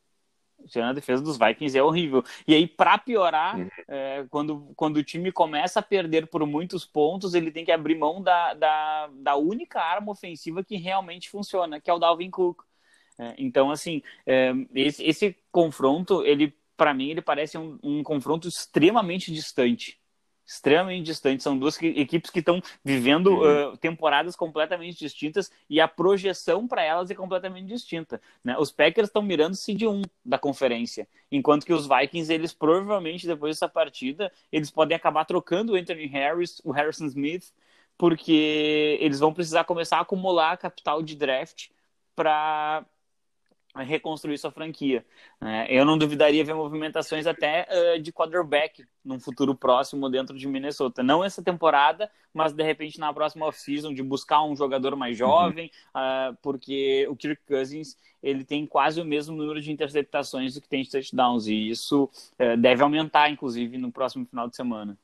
a 0.77 0.93
defesa 0.93 1.23
dos 1.23 1.39
Vikings 1.39 1.77
é 1.77 1.83
horrível. 1.83 2.25
E 2.47 2.55
aí, 2.55 2.67
para 2.67 2.99
piorar, 2.99 3.59
uhum. 3.59 3.69
é, 3.89 4.27
quando, 4.31 4.73
quando 4.77 4.97
o 4.97 5.05
time 5.05 5.33
começa 5.33 5.81
a 5.81 5.83
perder 5.83 6.27
por 6.27 6.45
muitos 6.47 6.85
pontos, 6.85 7.35
ele 7.35 7.51
tem 7.51 7.65
que 7.65 7.73
abrir 7.73 7.97
mão 7.97 8.23
da, 8.23 8.55
da, 8.55 9.11
da 9.13 9.37
única 9.37 9.81
arma 9.81 10.13
ofensiva 10.13 10.65
que 10.65 10.77
realmente 10.77 11.31
funciona, 11.31 11.81
que 11.81 11.91
é 11.91 11.93
o 11.93 11.99
Dalvin 11.99 12.31
Cook. 12.31 12.63
É, 13.19 13.35
então, 13.39 13.71
assim, 13.71 14.03
é, 14.27 14.53
esse, 14.75 15.05
esse 15.05 15.37
confronto, 15.51 16.25
ele 16.25 16.57
para 16.77 16.95
mim, 16.95 17.11
ele 17.11 17.21
parece 17.21 17.59
um, 17.59 17.77
um 17.83 18.03
confronto 18.05 18.47
extremamente 18.47 19.33
distante 19.33 19.98
extremamente 20.49 21.05
distantes. 21.05 21.45
São 21.45 21.59
duas 21.59 21.81
equipes 21.83 22.31
que 22.31 22.39
estão 22.39 22.63
vivendo 22.83 23.27
uhum. 23.29 23.73
uh, 23.73 23.77
temporadas 23.77 24.35
completamente 24.35 24.99
distintas 24.99 25.53
e 25.69 25.79
a 25.79 25.87
projeção 25.87 26.67
para 26.67 26.83
elas 26.83 27.11
é 27.11 27.15
completamente 27.15 27.67
distinta. 27.67 28.19
Né? 28.43 28.57
Os 28.59 28.73
Packers 28.73 29.09
estão 29.09 29.21
mirando 29.21 29.55
seed 29.55 29.83
1 29.83 30.03
da 30.25 30.39
conferência, 30.39 31.07
enquanto 31.31 31.67
que 31.67 31.73
os 31.73 31.87
Vikings, 31.87 32.33
eles 32.33 32.55
provavelmente 32.55 33.27
depois 33.27 33.57
dessa 33.57 33.69
partida, 33.69 34.33
eles 34.51 34.71
podem 34.71 34.97
acabar 34.97 35.27
trocando 35.27 35.75
o 35.75 35.77
Anthony 35.77 36.07
Harris, 36.07 36.63
o 36.65 36.71
Harrison 36.71 37.05
Smith, 37.07 37.53
porque 37.99 38.97
eles 39.01 39.21
vão 39.21 39.35
precisar 39.35 39.65
começar 39.65 39.99
a 39.99 40.01
acumular 40.01 40.57
capital 40.57 41.03
de 41.03 41.15
draft 41.15 41.69
para 42.17 42.87
reconstruir 43.85 44.39
sua 44.39 44.51
franquia. 44.51 45.05
Né? 45.41 45.67
eu 45.69 45.85
não 45.85 45.97
duvidaria 45.97 46.45
ver 46.45 46.55
movimentações 46.55 47.27
até 47.27 47.67
uh, 47.71 48.01
de 48.01 48.13
quarterback 48.13 48.85
num 49.05 49.21
futuro 49.21 49.55
próximo 49.55 50.09
dentro 50.09 50.37
de 50.37 50.47
Minnesota. 50.47 51.03
Não 51.03 51.25
essa 51.25 51.43
temporada, 51.43 52.11
mas 52.33 52.53
de 52.53 52.63
repente 52.63 52.99
na 52.99 53.13
próxima 53.13 53.47
off-season 53.47 53.95
de 53.95 54.03
buscar 54.03 54.43
um 54.43 54.57
jogador 54.57 54.97
mais 54.97 55.21
uhum. 55.21 55.27
jovem, 55.27 55.71
uhum. 55.95 56.33
uh, 56.33 56.39
porque 56.43 57.07
o 57.09 57.17
Kirk 57.17 57.43
Cousins 57.47 57.97
ele 58.23 58.45
tem 58.45 58.67
quase 58.67 59.01
o 59.01 59.05
mesmo 59.05 59.37
número 59.37 59.61
de 59.61 59.71
interceptações 59.71 60.55
do 60.55 60.61
que 60.61 60.69
tem 60.69 60.83
de 60.83 60.91
touchdowns 60.91 61.47
e 61.47 61.71
isso 61.71 62.11
uh, 62.41 62.57
deve 62.57 62.83
aumentar, 62.83 63.31
inclusive, 63.31 63.79
no 63.79 63.93
próximo 63.93 64.27
final 64.27 64.49
de 64.49 64.57
semana. 64.57 64.99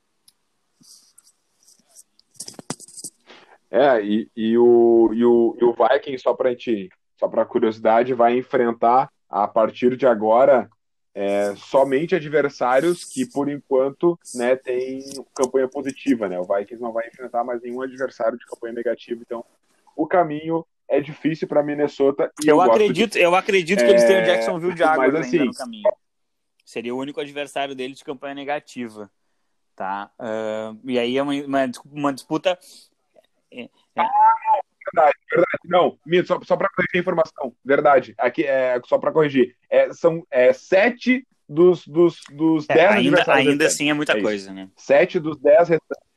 É, 3.70 4.00
e, 4.04 4.30
e, 4.36 4.56
o, 4.56 5.10
e, 5.12 5.24
o, 5.24 5.56
e 5.60 5.64
o 5.64 5.74
Viking, 5.74 6.16
só 6.16 6.32
para 6.32 6.50
a 6.50 6.52
gente 6.52 6.90
só 7.16 7.28
para 7.28 7.44
curiosidade, 7.44 8.14
vai 8.14 8.36
enfrentar 8.36 9.10
a 9.28 9.48
partir 9.48 9.96
de 9.96 10.06
agora 10.06 10.68
é, 11.14 11.54
somente 11.56 12.14
adversários 12.14 13.04
que, 13.04 13.24
por 13.24 13.48
enquanto, 13.48 14.18
né, 14.34 14.56
tem 14.56 15.02
campanha 15.34 15.68
positiva. 15.68 16.28
Né? 16.28 16.38
O 16.38 16.44
Vikings 16.44 16.82
não 16.82 16.92
vai 16.92 17.06
enfrentar 17.06 17.44
mais 17.44 17.62
nenhum 17.62 17.82
adversário 17.82 18.36
de 18.36 18.44
campanha 18.46 18.74
negativa. 18.74 19.22
Então, 19.24 19.44
o 19.96 20.06
caminho 20.06 20.66
é 20.88 21.00
difícil 21.00 21.46
para 21.46 21.62
Minnesota. 21.62 22.30
eu, 22.44 22.60
acredito, 22.60 23.12
de... 23.12 23.20
eu 23.20 23.34
acredito 23.34 23.78
que 23.78 23.84
é... 23.84 23.90
eles 23.90 24.04
têm 24.04 24.22
o 24.22 24.24
Jacksonville 24.24 24.76
Jaguars 24.76 25.12
Mas, 25.12 25.26
assim, 25.26 25.38
ainda 25.38 25.50
no 25.50 25.56
caminho. 25.56 25.92
Seria 26.64 26.94
o 26.94 26.98
único 26.98 27.20
adversário 27.20 27.74
deles 27.74 27.98
de 27.98 28.04
campanha 28.04 28.34
negativa. 28.34 29.10
Tá? 29.76 30.10
Uh, 30.18 30.78
e 30.84 30.98
aí 30.98 31.16
é 31.16 31.22
uma, 31.22 31.32
uma, 31.32 31.70
uma 31.92 32.12
disputa. 32.12 32.58
É, 33.52 33.62
é... 33.62 34.02
Verdade, 34.94 35.16
verdade. 35.30 35.58
Não, 35.64 35.98
Mito, 36.06 36.28
só, 36.28 36.40
só 36.42 36.56
para 36.56 36.68
corrigir 36.68 36.96
a 36.96 36.98
informação. 36.98 37.54
Verdade. 37.64 38.14
Aqui 38.18 38.44
é 38.44 38.80
só 38.86 38.98
para 38.98 39.12
corrigir. 39.12 39.56
É, 39.68 39.92
são 39.92 40.24
é, 40.30 40.52
sete 40.52 41.26
dos, 41.48 41.86
dos, 41.86 42.20
dos 42.30 42.68
é, 42.68 42.74
dez 42.74 42.90
ainda, 42.90 43.24
ainda 43.32 43.66
assim 43.66 43.90
é 43.90 43.94
muita 43.94 44.16
é 44.16 44.20
coisa, 44.20 44.52
né? 44.52 44.68
Sete 44.76 45.18
dos 45.18 45.38
dez 45.38 45.68
restantes 45.68 46.13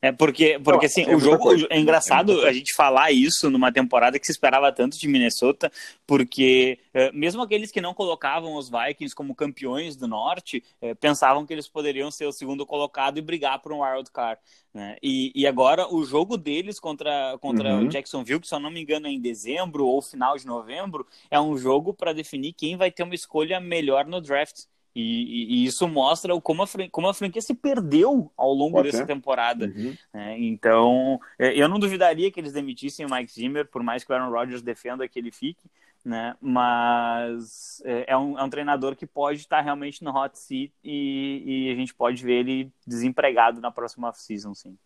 é 0.00 0.12
porque, 0.12 0.58
porque 0.62 0.86
assim, 0.86 1.02
é 1.02 1.14
o 1.14 1.18
jogo 1.18 1.50
é 1.70 1.78
engraçado 1.78 2.44
a 2.46 2.52
gente 2.52 2.74
falar 2.74 3.10
isso 3.10 3.50
numa 3.50 3.72
temporada 3.72 4.18
que 4.18 4.26
se 4.26 4.32
esperava 4.32 4.70
tanto 4.72 4.98
de 4.98 5.08
Minnesota, 5.08 5.70
porque 6.06 6.78
é, 6.94 7.10
mesmo 7.12 7.42
aqueles 7.42 7.70
que 7.70 7.80
não 7.80 7.92
colocavam 7.92 8.54
os 8.54 8.70
Vikings 8.70 9.14
como 9.14 9.34
campeões 9.34 9.96
do 9.96 10.06
Norte 10.06 10.62
é, 10.80 10.94
pensavam 10.94 11.44
que 11.44 11.52
eles 11.52 11.68
poderiam 11.68 12.10
ser 12.10 12.26
o 12.26 12.32
segundo 12.32 12.64
colocado 12.64 13.18
e 13.18 13.22
brigar 13.22 13.60
por 13.60 13.72
um 13.72 13.82
wild 13.82 14.10
card. 14.12 14.40
Né? 14.72 14.96
E, 15.02 15.32
e 15.34 15.46
agora 15.46 15.92
o 15.92 16.04
jogo 16.04 16.36
deles 16.36 16.78
contra, 16.78 17.36
contra 17.40 17.74
uhum. 17.74 17.86
o 17.86 17.88
Jacksonville, 17.88 18.40
que 18.40 18.46
se 18.46 18.54
eu 18.54 18.60
não 18.60 18.70
me 18.70 18.82
engano 18.82 19.06
é 19.06 19.10
em 19.10 19.20
dezembro 19.20 19.86
ou 19.86 20.00
final 20.00 20.36
de 20.36 20.46
novembro, 20.46 21.06
é 21.30 21.40
um 21.40 21.56
jogo 21.56 21.92
para 21.92 22.12
definir 22.12 22.52
quem 22.52 22.76
vai 22.76 22.90
ter 22.90 23.02
uma 23.02 23.14
escolha 23.14 23.58
melhor 23.58 24.06
no 24.06 24.20
draft. 24.20 24.64
E, 25.00 25.62
e, 25.62 25.64
isso 25.64 25.86
mostra 25.86 26.38
como 26.40 26.64
a, 26.64 26.66
como 26.90 27.08
a 27.08 27.14
franquia 27.14 27.40
se 27.40 27.54
perdeu 27.54 28.32
ao 28.36 28.52
longo 28.52 28.82
dessa 28.82 29.06
temporada. 29.06 29.66
Uhum. 29.66 29.96
É, 30.12 30.36
então, 30.38 31.20
é, 31.38 31.54
eu 31.54 31.68
não 31.68 31.78
duvidaria 31.78 32.32
que 32.32 32.40
eles 32.40 32.52
demitissem 32.52 33.06
o 33.06 33.10
Mike 33.10 33.32
Zimmer, 33.32 33.64
por 33.68 33.80
mais 33.80 34.02
que 34.02 34.10
o 34.10 34.14
Aaron 34.14 34.32
Rodgers 34.32 34.60
defenda 34.60 35.06
que 35.06 35.16
ele 35.16 35.30
fique, 35.30 35.70
né? 36.04 36.34
Mas 36.40 37.80
é, 37.84 38.12
é 38.12 38.16
um, 38.16 38.36
é 38.36 38.42
um 38.42 38.50
treinador 38.50 38.96
que 38.96 39.06
pode 39.06 39.38
estar 39.38 39.60
realmente 39.60 40.02
no 40.02 40.10
hot 40.10 40.36
seat 40.36 40.72
e, 40.82 41.42
e 41.68 41.70
a 41.70 41.76
gente 41.76 41.94
pode 41.94 42.24
ver 42.24 42.40
ele 42.40 42.72
desempregado 42.84 43.60
na 43.60 43.70
próxima 43.70 44.12
season, 44.12 44.52
sim. 44.52 44.76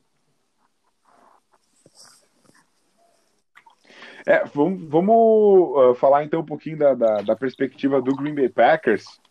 É, 4.27 4.45
vamos, 4.45 4.89
vamos 4.89 5.15
uh, 5.17 5.95
falar 5.95 6.23
então 6.23 6.41
um 6.41 6.45
pouquinho 6.45 6.77
da, 6.77 6.95
da, 6.95 7.23
da 7.23 7.35
perspectiva 7.35 8.01
do 8.01 8.15
Green 8.15 8.35
Bay 8.35 8.51
Packers 8.51 9.22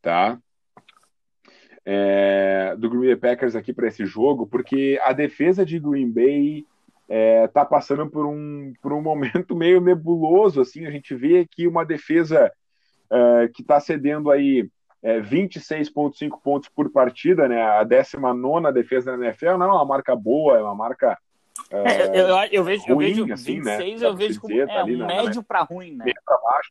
tá? 0.00 0.38
É, 1.84 2.76
do 2.76 2.90
Green 2.90 3.06
Bay 3.06 3.16
Packers 3.16 3.56
aqui 3.56 3.72
para 3.72 3.88
esse 3.88 4.04
jogo, 4.04 4.46
porque 4.46 4.98
a 5.02 5.12
defesa 5.12 5.64
de 5.64 5.78
Green 5.78 6.10
Bay 6.10 6.64
é, 7.08 7.48
tá 7.48 7.64
passando 7.64 8.08
por 8.08 8.26
um, 8.26 8.72
por 8.82 8.92
um 8.92 9.00
momento 9.02 9.56
meio 9.56 9.80
nebuloso, 9.80 10.60
assim, 10.60 10.86
a 10.86 10.90
gente 10.90 11.14
vê 11.14 11.40
aqui 11.40 11.66
uma 11.66 11.84
defesa 11.84 12.52
é, 13.10 13.48
que 13.52 13.62
está 13.62 13.80
cedendo 13.80 14.30
aí 14.30 14.68
é, 15.02 15.20
26,5 15.20 16.40
pontos 16.42 16.68
por 16.68 16.90
partida, 16.90 17.48
né, 17.48 17.62
a 17.62 17.82
19 17.82 18.72
defesa 18.72 19.16
da 19.16 19.24
NFL, 19.24 19.56
não 19.56 19.66
é 19.66 19.72
uma 19.72 19.84
marca 19.84 20.14
boa, 20.14 20.58
é 20.58 20.62
uma 20.62 20.74
marca 20.74 21.18
é, 21.70 22.18
eu, 22.18 22.26
eu, 22.26 22.36
eu, 22.50 22.64
vejo, 22.64 22.82
ruim, 22.84 23.06
eu 23.06 23.26
vejo 23.26 23.32
assim, 23.32 23.60
26, 23.60 24.00
né? 24.00 24.06
eu 24.06 24.16
vejo 24.16 24.40
como 24.40 24.66
tá 24.66 24.72
é, 24.72 24.84
um 24.84 25.06
médio 25.06 25.42
para 25.42 25.62
ruim, 25.62 25.94
né? 25.94 26.04
Para 26.24 26.38
baixo. 26.38 26.70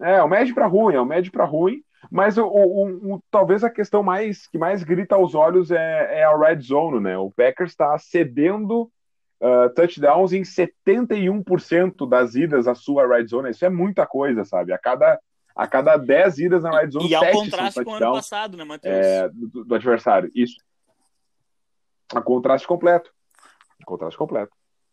É, 0.00 0.22
o 0.22 0.28
médio 0.28 0.54
para 0.54 0.66
ruim, 0.66 0.94
é 0.94 1.00
o 1.00 1.06
médio 1.06 1.32
para 1.32 1.44
ruim. 1.44 1.82
Mas 2.10 2.38
o, 2.38 2.46
o, 2.46 3.14
o, 3.14 3.22
talvez 3.30 3.64
a 3.64 3.70
questão 3.70 4.02
mais 4.02 4.46
que 4.46 4.58
mais 4.58 4.82
grita 4.82 5.16
aos 5.16 5.34
olhos 5.34 5.70
é, 5.70 6.20
é 6.20 6.24
a 6.24 6.36
red 6.36 6.60
zone, 6.60 7.00
né? 7.00 7.18
O 7.18 7.30
Packers 7.30 7.70
está 7.70 7.98
cedendo 7.98 8.90
uh, 9.40 9.74
touchdowns 9.74 10.32
em 10.32 10.42
71% 10.42 12.08
das 12.08 12.34
idas 12.34 12.68
à 12.68 12.74
sua 12.74 13.06
red 13.06 13.26
zone. 13.26 13.50
Isso 13.50 13.64
é 13.64 13.70
muita 13.70 14.06
coisa, 14.06 14.44
sabe? 14.44 14.72
A 14.72 14.78
cada 14.78 15.18
a 15.54 15.66
cada 15.66 15.96
10 15.96 16.38
idas 16.38 16.62
na 16.62 16.78
red 16.78 16.90
zone, 16.90 17.06
e, 17.06 17.10
e 17.12 17.14
ao 17.14 17.32
contraste 17.32 17.82
com 17.82 17.90
o 17.90 17.94
ano 17.94 18.12
passado, 18.12 18.58
né, 18.58 18.64
Matheus? 18.64 18.94
É, 18.94 19.28
do, 19.30 19.64
do, 19.64 19.74
adversário. 19.74 20.30
Isso. 20.34 20.56
A 22.14 22.20
contraste 22.20 22.68
completo. 22.68 23.10
Contraste 23.86 24.18
completo. 24.18 24.52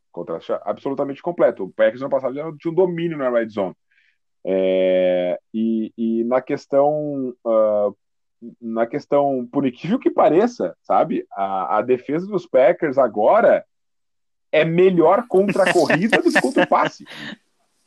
Contraste 0.09 0.53
absolutamente 0.63 1.21
completo. 1.21 1.65
O 1.65 1.69
Packers 1.69 1.99
no 1.99 2.05
ano 2.05 2.11
passado 2.11 2.33
já 2.33 2.43
tinha 2.57 2.71
um 2.71 2.75
domínio 2.75 3.17
na 3.17 3.29
red 3.29 3.49
zone. 3.49 3.75
É, 4.45 5.39
e, 5.53 5.93
e, 5.97 6.23
na 6.25 6.41
questão 6.41 7.33
uh, 7.45 7.95
na 8.61 8.85
questão 8.85 9.47
punitiva 9.49 9.97
que 9.97 10.11
pareça, 10.11 10.75
sabe? 10.81 11.25
A, 11.31 11.77
a, 11.77 11.81
defesa 11.81 12.27
dos 12.27 12.45
Packers 12.45 12.97
agora 12.97 13.63
é 14.51 14.65
melhor 14.65 15.25
contra 15.27 15.63
a 15.63 15.73
corrida 15.73 16.17
do 16.21 16.31
que 16.31 16.41
contra 16.41 16.63
o 16.63 16.67
passe. 16.67 17.05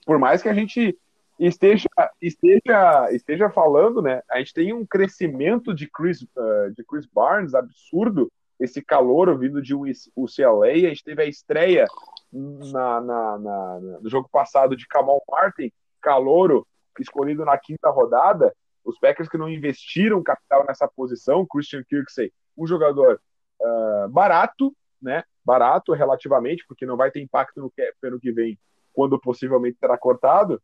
Por 0.07 0.19
mais 0.19 0.43
que 0.43 0.49
a 0.49 0.55
gente 0.55 0.97
esteja, 1.39 1.89
esteja, 2.21 3.09
esteja 3.13 3.51
falando, 3.51 4.01
né? 4.01 4.23
A 4.31 4.39
gente 4.39 4.55
tem 4.55 4.73
um 4.73 4.87
crescimento 4.87 5.75
de 5.75 5.87
Chris, 5.89 6.23
uh, 6.23 6.73
de 6.75 6.83
Chris 6.85 7.07
Barnes 7.07 7.55
absurdo, 7.55 8.31
esse 8.59 8.83
calor 8.83 9.39
vindo 9.39 9.61
de 9.61 9.75
UCLA. 9.75 10.69
A 10.69 10.77
gente 10.77 11.05
teve 11.05 11.23
a 11.23 11.27
estreia 11.27 11.87
na, 12.33 13.01
na, 13.01 13.39
na, 13.39 13.81
no 14.01 14.09
jogo 14.09 14.29
passado 14.31 14.75
de 14.77 14.87
Kamal 14.87 15.23
Martin, 15.31 15.71
calouro, 16.07 16.65
escolhido 17.01 17.45
na 17.45 17.59
quinta 17.59 17.91
rodada. 17.91 18.55
Os 18.85 18.97
Packers 19.01 19.29
que 19.29 19.37
não 19.37 19.49
investiram 19.49 20.23
capital 20.23 20.65
nessa 20.65 20.87
posição, 20.87 21.45
Christian 21.45 21.83
Kirksey, 21.83 22.33
um 22.57 22.65
jogador 22.65 23.21
uh, 23.61 24.09
barato, 24.09 24.73
né? 25.03 25.25
Barato 25.45 25.93
relativamente, 25.93 26.65
porque 26.69 26.87
não 26.87 26.97
vai 26.97 27.11
ter 27.11 27.21
impacto 27.21 27.61
no 27.61 27.69
que, 27.69 27.93
no 28.05 28.21
que 28.21 28.31
vem, 28.31 28.57
quando 28.93 29.19
possivelmente 29.19 29.79
será 29.79 29.99
cortado. 29.99 30.63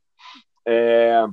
É, 0.65 1.27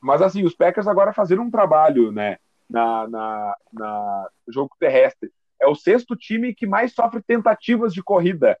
mas 0.00 0.22
assim, 0.22 0.44
os 0.44 0.54
Packers 0.54 0.86
agora 0.86 1.12
fazeram 1.12 1.42
um 1.42 1.50
trabalho, 1.50 2.12
né? 2.12 2.38
Na, 2.70 3.08
na, 3.08 3.56
na 3.72 4.28
jogo 4.48 4.76
terrestre. 4.78 5.32
É 5.60 5.66
o 5.66 5.74
sexto 5.74 6.16
time 6.16 6.54
que 6.54 6.66
mais 6.66 6.94
sofre 6.94 7.20
tentativas 7.20 7.92
de 7.92 8.02
corrida, 8.02 8.56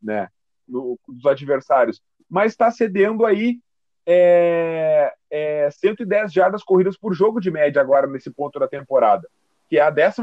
né? 0.00 0.28
No, 0.66 0.96
dos 1.08 1.26
adversários. 1.26 2.00
Mas 2.30 2.52
está 2.52 2.70
cedendo 2.70 3.26
aí 3.26 3.58
é, 4.06 5.12
é, 5.30 5.70
110 5.70 6.32
jardas 6.32 6.62
corridas 6.62 6.96
por 6.96 7.14
jogo 7.14 7.40
de 7.40 7.50
média 7.50 7.80
agora 7.80 8.06
nesse 8.06 8.30
ponto 8.30 8.58
da 8.58 8.68
temporada, 8.68 9.28
que 9.68 9.78
é 9.78 9.82
a 9.82 9.90
12 9.90 10.22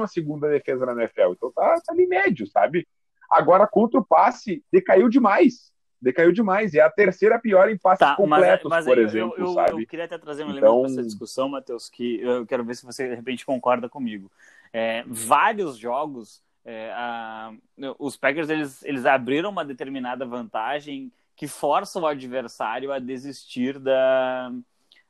defesa 0.50 0.86
na 0.86 0.94
NFL. 0.94 1.34
Então 1.34 1.52
tá, 1.52 1.80
tá 1.86 1.94
ali 1.94 2.06
médio, 2.08 2.46
sabe? 2.48 2.88
Agora 3.30 3.68
contra 3.68 4.00
o 4.00 4.06
passe 4.06 4.64
decaiu 4.72 5.10
demais. 5.10 5.72
Decaiu 6.02 6.32
demais. 6.32 6.74
É 6.74 6.80
a 6.80 6.90
terceira 6.90 7.38
pior 7.40 7.70
em 7.70 7.78
passes 7.78 8.00
tá, 8.00 8.16
completos, 8.16 8.70
mas, 8.70 8.86
mas 8.86 8.86
por 8.86 8.98
eu, 8.98 9.04
exemplo, 9.06 9.36
eu, 9.38 9.46
eu, 9.48 9.54
sabe? 9.54 9.84
Eu 9.84 9.88
queria 9.88 10.06
até 10.06 10.18
trazer 10.18 10.44
um 10.44 10.52
então... 10.52 10.70
elemento 10.70 10.82
para 10.82 10.92
essa 10.92 11.04
discussão, 11.04 11.50
Matheus, 11.50 11.90
que 11.90 12.22
eu 12.22 12.46
quero 12.46 12.64
ver 12.64 12.76
se 12.76 12.86
você 12.86 13.08
de 13.08 13.16
repente 13.16 13.46
concorda 13.46 13.90
comigo. 13.90 14.32
É, 14.72 15.04
vários 15.08 15.78
jogos, 15.78 16.42
é, 16.64 16.92
a, 16.94 17.52
os 17.98 18.16
Packers 18.16 18.50
eles, 18.50 18.84
eles 18.84 19.06
abriram 19.06 19.50
uma 19.50 19.66
determinada 19.66 20.26
vantagem 20.26 21.12
que 21.40 21.48
força 21.48 21.98
o 22.02 22.06
adversário 22.06 22.92
a 22.92 23.00
desistir 23.00 23.80
da, 23.80 24.52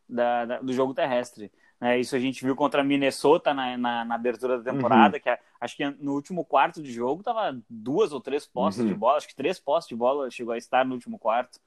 da, 0.07 0.45
da 0.45 0.61
do 0.61 0.71
jogo 0.71 0.93
terrestre. 0.93 1.51
É, 1.81 1.97
isso 1.97 2.15
a 2.15 2.19
gente 2.19 2.45
viu 2.45 2.55
contra 2.55 2.81
a 2.81 2.83
Minnesota 2.83 3.51
na, 3.51 3.75
na, 3.75 4.05
na 4.05 4.13
abertura 4.13 4.61
da 4.61 4.71
temporada, 4.71 5.17
uhum. 5.17 5.23
que 5.23 5.39
acho 5.59 5.75
que 5.75 5.89
no 5.89 6.13
último 6.13 6.45
quarto 6.45 6.83
de 6.83 6.91
jogo 6.91 7.23
tava 7.23 7.59
duas 7.67 8.13
ou 8.13 8.21
três 8.21 8.45
postes 8.45 8.83
uhum. 8.83 8.89
de 8.89 8.93
bola, 8.93 9.17
acho 9.17 9.27
que 9.27 9.35
três 9.35 9.59
postes 9.59 9.89
de 9.89 9.95
bola 9.95 10.29
chegou 10.29 10.53
a 10.53 10.57
estar 10.59 10.85
no 10.85 10.93
último 10.93 11.17
quarto. 11.17 11.59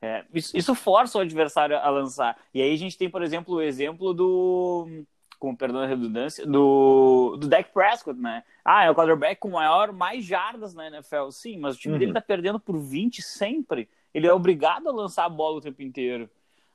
É, 0.00 0.24
isso, 0.32 0.56
isso, 0.56 0.74
força 0.74 1.18
o 1.18 1.20
adversário 1.20 1.76
a 1.76 1.90
lançar. 1.90 2.38
E 2.54 2.62
aí 2.62 2.72
a 2.72 2.78
gente 2.78 2.96
tem, 2.96 3.10
por 3.10 3.22
exemplo, 3.22 3.56
o 3.56 3.60
exemplo 3.60 4.14
do. 4.14 5.04
Com 5.40 5.56
perdão 5.56 5.80
da 5.80 5.86
redundância, 5.86 6.46
do, 6.46 7.36
do 7.36 7.48
Dak 7.48 7.72
Prescott, 7.72 8.20
né? 8.20 8.44
Ah, 8.64 8.84
é 8.84 8.90
o 8.90 8.94
quarterback 8.94 9.40
com 9.40 9.50
maior, 9.50 9.90
mais 9.90 10.24
jardas 10.24 10.72
na 10.74 10.86
NFL. 10.86 11.30
Sim, 11.30 11.58
mas 11.58 11.74
o 11.74 11.78
time 11.78 11.94
uhum. 11.94 11.98
dele 11.98 12.12
tá 12.12 12.20
perdendo 12.20 12.60
por 12.60 12.78
20 12.78 13.20
sempre. 13.22 13.88
Ele 14.14 14.26
é 14.26 14.32
obrigado 14.32 14.88
a 14.88 14.92
lançar 14.92 15.24
a 15.24 15.28
bola 15.28 15.56
o 15.56 15.60
tempo 15.60 15.82
inteiro. 15.82 16.30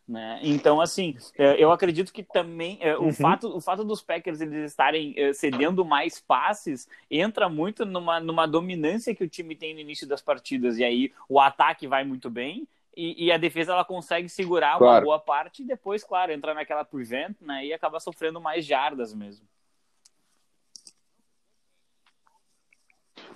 Né? 0.08 0.40
Então, 0.44 0.82
assim, 0.82 1.16
é, 1.36 1.64
eu 1.64 1.72
acredito 1.72 2.14
que 2.14 2.22
também 2.22 2.78
é, 2.80 2.96
o, 2.96 3.06
uhum. 3.06 3.14
fato, 3.14 3.56
o 3.56 3.62
fato 3.62 3.84
dos 3.84 4.04
Packers 4.04 4.40
eles 4.40 4.72
estarem 4.72 5.16
é, 5.18 5.34
cedendo 5.34 5.84
mais 5.84 6.20
passes 6.20 6.88
entra 7.10 7.50
muito 7.50 7.86
numa, 7.86 8.20
numa 8.20 8.46
dominância 8.46 9.16
que 9.16 9.24
o 9.24 9.30
time 9.30 9.56
tem 9.56 9.74
no 9.74 9.80
início 9.80 10.08
das 10.08 10.22
partidas. 10.22 10.78
E 10.78 10.84
aí 10.84 11.12
o 11.30 11.40
ataque 11.40 11.88
vai 11.88 12.04
muito 12.04 12.30
bem 12.30 12.68
e, 12.96 13.26
e 13.26 13.32
a 13.32 13.38
defesa 13.38 13.74
ela 13.74 13.86
consegue 13.86 14.30
segurar 14.30 14.78
claro. 14.78 14.94
uma 14.94 15.02
boa 15.02 15.20
parte 15.20 15.64
e 15.64 15.66
depois, 15.66 16.04
claro, 16.04 16.32
entra 16.32 16.54
naquela 16.54 16.86
prevent 16.86 17.36
né, 17.42 17.66
e 17.66 17.74
acaba 17.74 18.00
sofrendo 18.00 18.40
mais 18.40 18.66
jardas 18.66 19.14
mesmo. 19.14 19.48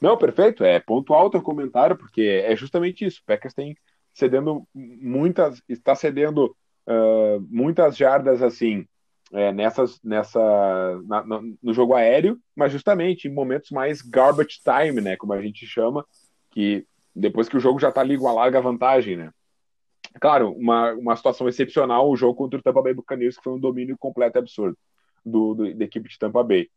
Não, 0.02 0.18
perfeito. 0.18 0.64
É 0.64 0.80
ponto 0.80 1.14
alto 1.14 1.38
o 1.38 1.42
comentário, 1.42 1.98
porque 1.98 2.44
é 2.46 2.56
justamente 2.56 3.06
isso. 3.06 3.22
O 3.22 3.26
Packers 3.26 3.54
tem 3.54 3.76
cedendo 4.14 4.68
muitas, 4.74 5.62
está 5.68 5.96
cedendo 5.96 6.56
uh, 6.88 7.46
muitas 7.50 7.98
jardas 7.98 8.42
assim 8.42 8.88
é, 9.32 9.52
nessas, 9.52 10.00
nessa, 10.04 10.40
na, 11.06 11.24
na, 11.24 11.42
no 11.62 11.74
jogo 11.74 11.94
aéreo, 11.94 12.40
mas 12.56 12.72
justamente 12.72 13.28
em 13.28 13.34
momentos 13.34 13.70
mais 13.72 14.02
garbage 14.02 14.60
time, 14.64 15.02
né, 15.02 15.16
como 15.16 15.34
a 15.34 15.42
gente 15.42 15.66
chama, 15.68 16.06
que 16.52 16.86
depois 17.16 17.48
que 17.48 17.58
o 17.58 17.60
jogo 17.60 17.80
já 17.80 17.90
está 17.90 18.02
ali 18.02 18.18
com 18.18 18.28
a 18.28 18.34
larga 18.34 18.62
vantagem, 18.62 19.18
né. 19.18 19.32
Claro, 20.20 20.52
uma, 20.54 20.94
uma 20.94 21.16
situação 21.16 21.48
excepcional 21.48 22.10
o 22.10 22.16
jogo 22.16 22.36
contra 22.36 22.60
o 22.60 22.64
Tampa 22.64 22.82
Bay 22.82 22.94
Buccaneers, 22.94 23.38
que 23.38 23.44
foi 23.44 23.54
um 23.54 23.60
domínio 23.60 23.98
completo 23.98 24.38
e 24.38 24.40
absurdo 24.40 24.78
do, 25.26 25.54
do, 25.54 25.76
da 25.76 25.86
equipe 25.86 26.10
de 26.10 26.18
Tampa 26.18 26.44
Bay. 26.44 26.70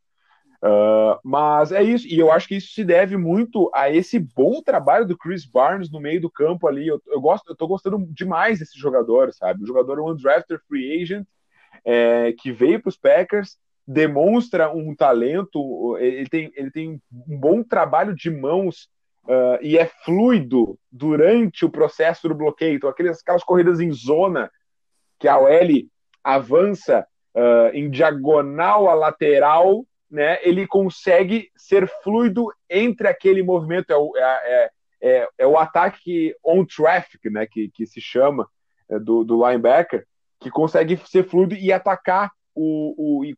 Uh, 0.62 1.18
mas 1.24 1.72
é 1.72 1.82
isso, 1.82 2.06
e 2.06 2.16
eu 2.16 2.30
acho 2.30 2.46
que 2.46 2.54
isso 2.54 2.72
se 2.72 2.84
deve 2.84 3.16
muito 3.16 3.68
a 3.74 3.90
esse 3.90 4.16
bom 4.20 4.62
trabalho 4.62 5.04
do 5.04 5.18
Chris 5.18 5.44
Barnes 5.44 5.90
no 5.90 5.98
meio 5.98 6.20
do 6.20 6.30
campo 6.30 6.68
ali. 6.68 6.86
Eu, 6.86 7.02
eu 7.08 7.20
gosto, 7.20 7.48
eu 7.48 7.56
tô 7.56 7.66
gostando 7.66 7.98
demais 8.10 8.60
desse 8.60 8.78
jogador, 8.78 9.32
sabe? 9.32 9.64
O 9.64 9.66
jogador 9.66 9.98
é 9.98 10.02
um 10.02 10.10
undrafted 10.10 10.60
free 10.68 11.02
agent 11.02 11.26
é, 11.84 12.32
que 12.38 12.52
veio 12.52 12.80
para 12.80 12.90
os 12.90 12.96
Packers, 12.96 13.58
demonstra 13.84 14.70
um 14.70 14.94
talento, 14.94 15.96
ele 15.98 16.28
tem, 16.28 16.52
ele 16.54 16.70
tem 16.70 17.02
um 17.12 17.38
bom 17.38 17.64
trabalho 17.64 18.14
de 18.14 18.30
mãos 18.30 18.88
uh, 19.24 19.58
e 19.60 19.78
é 19.78 19.86
fluido 20.04 20.78
durante 20.90 21.64
o 21.64 21.70
processo 21.70 22.28
do 22.28 22.34
bloqueio. 22.34 22.76
Então, 22.76 22.90
aquelas, 22.90 23.20
aquelas 23.20 23.44
corridas 23.44 23.80
em 23.80 23.92
zona 23.92 24.50
que 25.18 25.28
a 25.28 25.38
OL 25.38 25.88
avança 26.22 27.06
uh, 27.34 27.74
em 27.74 27.90
diagonal 27.90 28.88
a 28.88 28.94
lateral 28.94 29.84
né, 30.12 30.38
ele 30.42 30.66
consegue 30.66 31.50
ser 31.56 31.88
fluido 32.02 32.52
entre 32.68 33.08
aquele 33.08 33.42
movimento, 33.42 33.90
é 33.90 33.96
o, 33.96 34.12
é, 34.14 34.20
é, 34.22 34.70
é, 35.00 35.28
é 35.38 35.46
o 35.46 35.56
ataque 35.56 36.36
on 36.44 36.66
traffic, 36.66 37.30
né, 37.30 37.46
que, 37.46 37.70
que 37.70 37.86
se 37.86 37.98
chama 37.98 38.46
é, 38.90 38.98
do, 38.98 39.24
do 39.24 39.48
linebacker, 39.48 40.06
que 40.38 40.50
consegue 40.50 40.98
ser 41.06 41.24
fluido 41.24 41.54
e 41.54 41.72
atacar 41.72 42.30
o, 42.54 43.20
o, 43.20 43.24
e, 43.24 43.34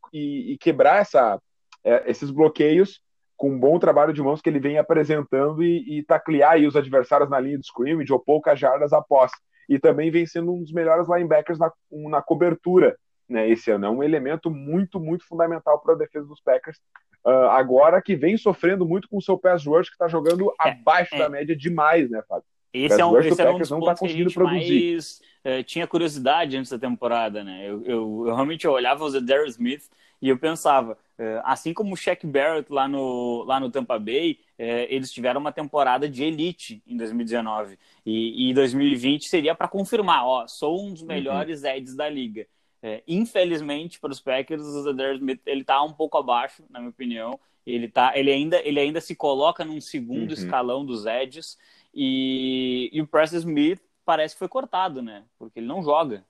e 0.52 0.58
quebrar 0.58 1.00
essa, 1.00 1.40
é, 1.84 2.10
esses 2.10 2.32
bloqueios 2.32 3.00
com 3.36 3.50
um 3.50 3.58
bom 3.58 3.78
trabalho 3.78 4.12
de 4.12 4.22
mãos 4.22 4.40
que 4.40 4.48
ele 4.48 4.60
vem 4.60 4.78
apresentando 4.78 5.62
e, 5.62 5.98
e 5.98 6.02
taclear 6.02 6.58
os 6.60 6.76
adversários 6.76 7.28
na 7.28 7.40
linha 7.40 7.58
de 7.58 7.66
scrimmage 7.66 8.12
ou 8.12 8.18
poucas 8.18 8.58
jardas 8.58 8.92
após. 8.92 9.32
E 9.68 9.78
também 9.78 10.10
vem 10.10 10.26
sendo 10.26 10.52
um 10.52 10.60
dos 10.60 10.72
melhores 10.72 11.08
linebackers 11.08 11.58
na, 11.58 11.72
na 11.90 12.22
cobertura 12.22 12.96
né, 13.28 13.48
esse 13.48 13.70
ano. 13.70 13.86
É 13.86 13.90
um 13.90 14.02
elemento 14.02 14.50
muito, 14.50 15.00
muito 15.00 15.26
fundamental 15.26 15.80
para 15.80 15.94
a 15.94 15.98
defesa 15.98 16.26
dos 16.26 16.40
Packers. 16.40 16.78
Uh, 17.26 17.48
agora 17.50 18.02
que 18.02 18.14
vem 18.14 18.36
sofrendo 18.36 18.86
muito 18.86 19.08
com 19.08 19.16
o 19.16 19.22
seu 19.22 19.38
pass 19.38 19.64
rush, 19.64 19.88
que 19.88 19.94
está 19.94 20.06
jogando 20.06 20.52
é, 20.60 20.70
abaixo 20.70 21.14
é. 21.14 21.18
da 21.18 21.28
média 21.28 21.56
demais, 21.56 22.10
né, 22.10 22.22
Fábio? 22.28 22.44
Esse 22.72 23.00
é 23.00 23.06
um, 23.06 23.18
esse 23.18 23.40
era 23.40 23.54
um 23.54 23.58
dos 23.58 23.68
pontos 23.68 23.86
tá 23.86 23.94
que 23.94 24.06
a 24.06 24.08
gente 24.08 24.34
produzir. 24.34 24.92
mais 24.92 25.20
uh, 25.44 25.62
tinha 25.62 25.86
curiosidade 25.86 26.56
antes 26.56 26.70
da 26.70 26.78
temporada, 26.78 27.44
né? 27.44 27.64
Eu, 27.64 27.82
eu, 27.84 28.24
eu 28.26 28.34
realmente 28.34 28.66
olhava 28.66 29.04
os 29.04 29.12
Darius 29.24 29.52
Smith 29.52 29.84
e 30.24 30.28
eu 30.30 30.38
pensava, 30.38 30.94
uh, 31.18 31.40
assim 31.44 31.74
como 31.74 31.92
o 31.92 31.96
Shaq 31.98 32.26
Barrett 32.26 32.72
lá 32.72 32.88
no, 32.88 33.44
lá 33.44 33.60
no 33.60 33.70
Tampa 33.70 33.98
Bay, 33.98 34.38
uh, 34.58 34.86
eles 34.88 35.12
tiveram 35.12 35.38
uma 35.38 35.52
temporada 35.52 36.08
de 36.08 36.24
elite 36.24 36.82
em 36.86 36.96
2019 36.96 37.78
e, 38.06 38.48
e 38.48 38.54
2020 38.54 39.28
seria 39.28 39.54
para 39.54 39.68
confirmar, 39.68 40.24
ó, 40.24 40.46
sou 40.46 40.82
um 40.82 40.94
dos 40.94 41.02
uhum. 41.02 41.08
melhores 41.08 41.62
uhum. 41.62 41.68
Eds 41.68 41.94
da 41.94 42.08
liga. 42.08 42.46
É, 42.82 43.02
infelizmente, 43.06 44.00
para 44.00 44.12
os 44.12 44.20
Packers, 44.20 44.62
o 44.62 44.82
Zadar 44.82 45.14
Smith 45.14 45.42
ele 45.44 45.60
está 45.60 45.82
um 45.82 45.92
pouco 45.92 46.16
abaixo, 46.16 46.64
na 46.70 46.78
minha 46.78 46.90
opinião. 46.90 47.38
Ele, 47.66 47.86
tá, 47.86 48.12
ele, 48.14 48.30
ainda, 48.30 48.66
ele 48.66 48.80
ainda 48.80 49.02
se 49.02 49.14
coloca 49.14 49.62
num 49.62 49.82
segundo 49.82 50.28
uhum. 50.28 50.34
escalão 50.34 50.86
dos 50.86 51.04
Edges. 51.04 51.58
E, 51.94 52.88
e 52.90 53.02
o 53.02 53.06
Preston 53.06 53.36
Smith 53.36 53.80
parece 54.06 54.34
que 54.34 54.38
foi 54.38 54.48
cortado, 54.48 55.02
né? 55.02 55.24
Porque 55.38 55.60
ele 55.60 55.66
não 55.66 55.82
joga. 55.82 56.24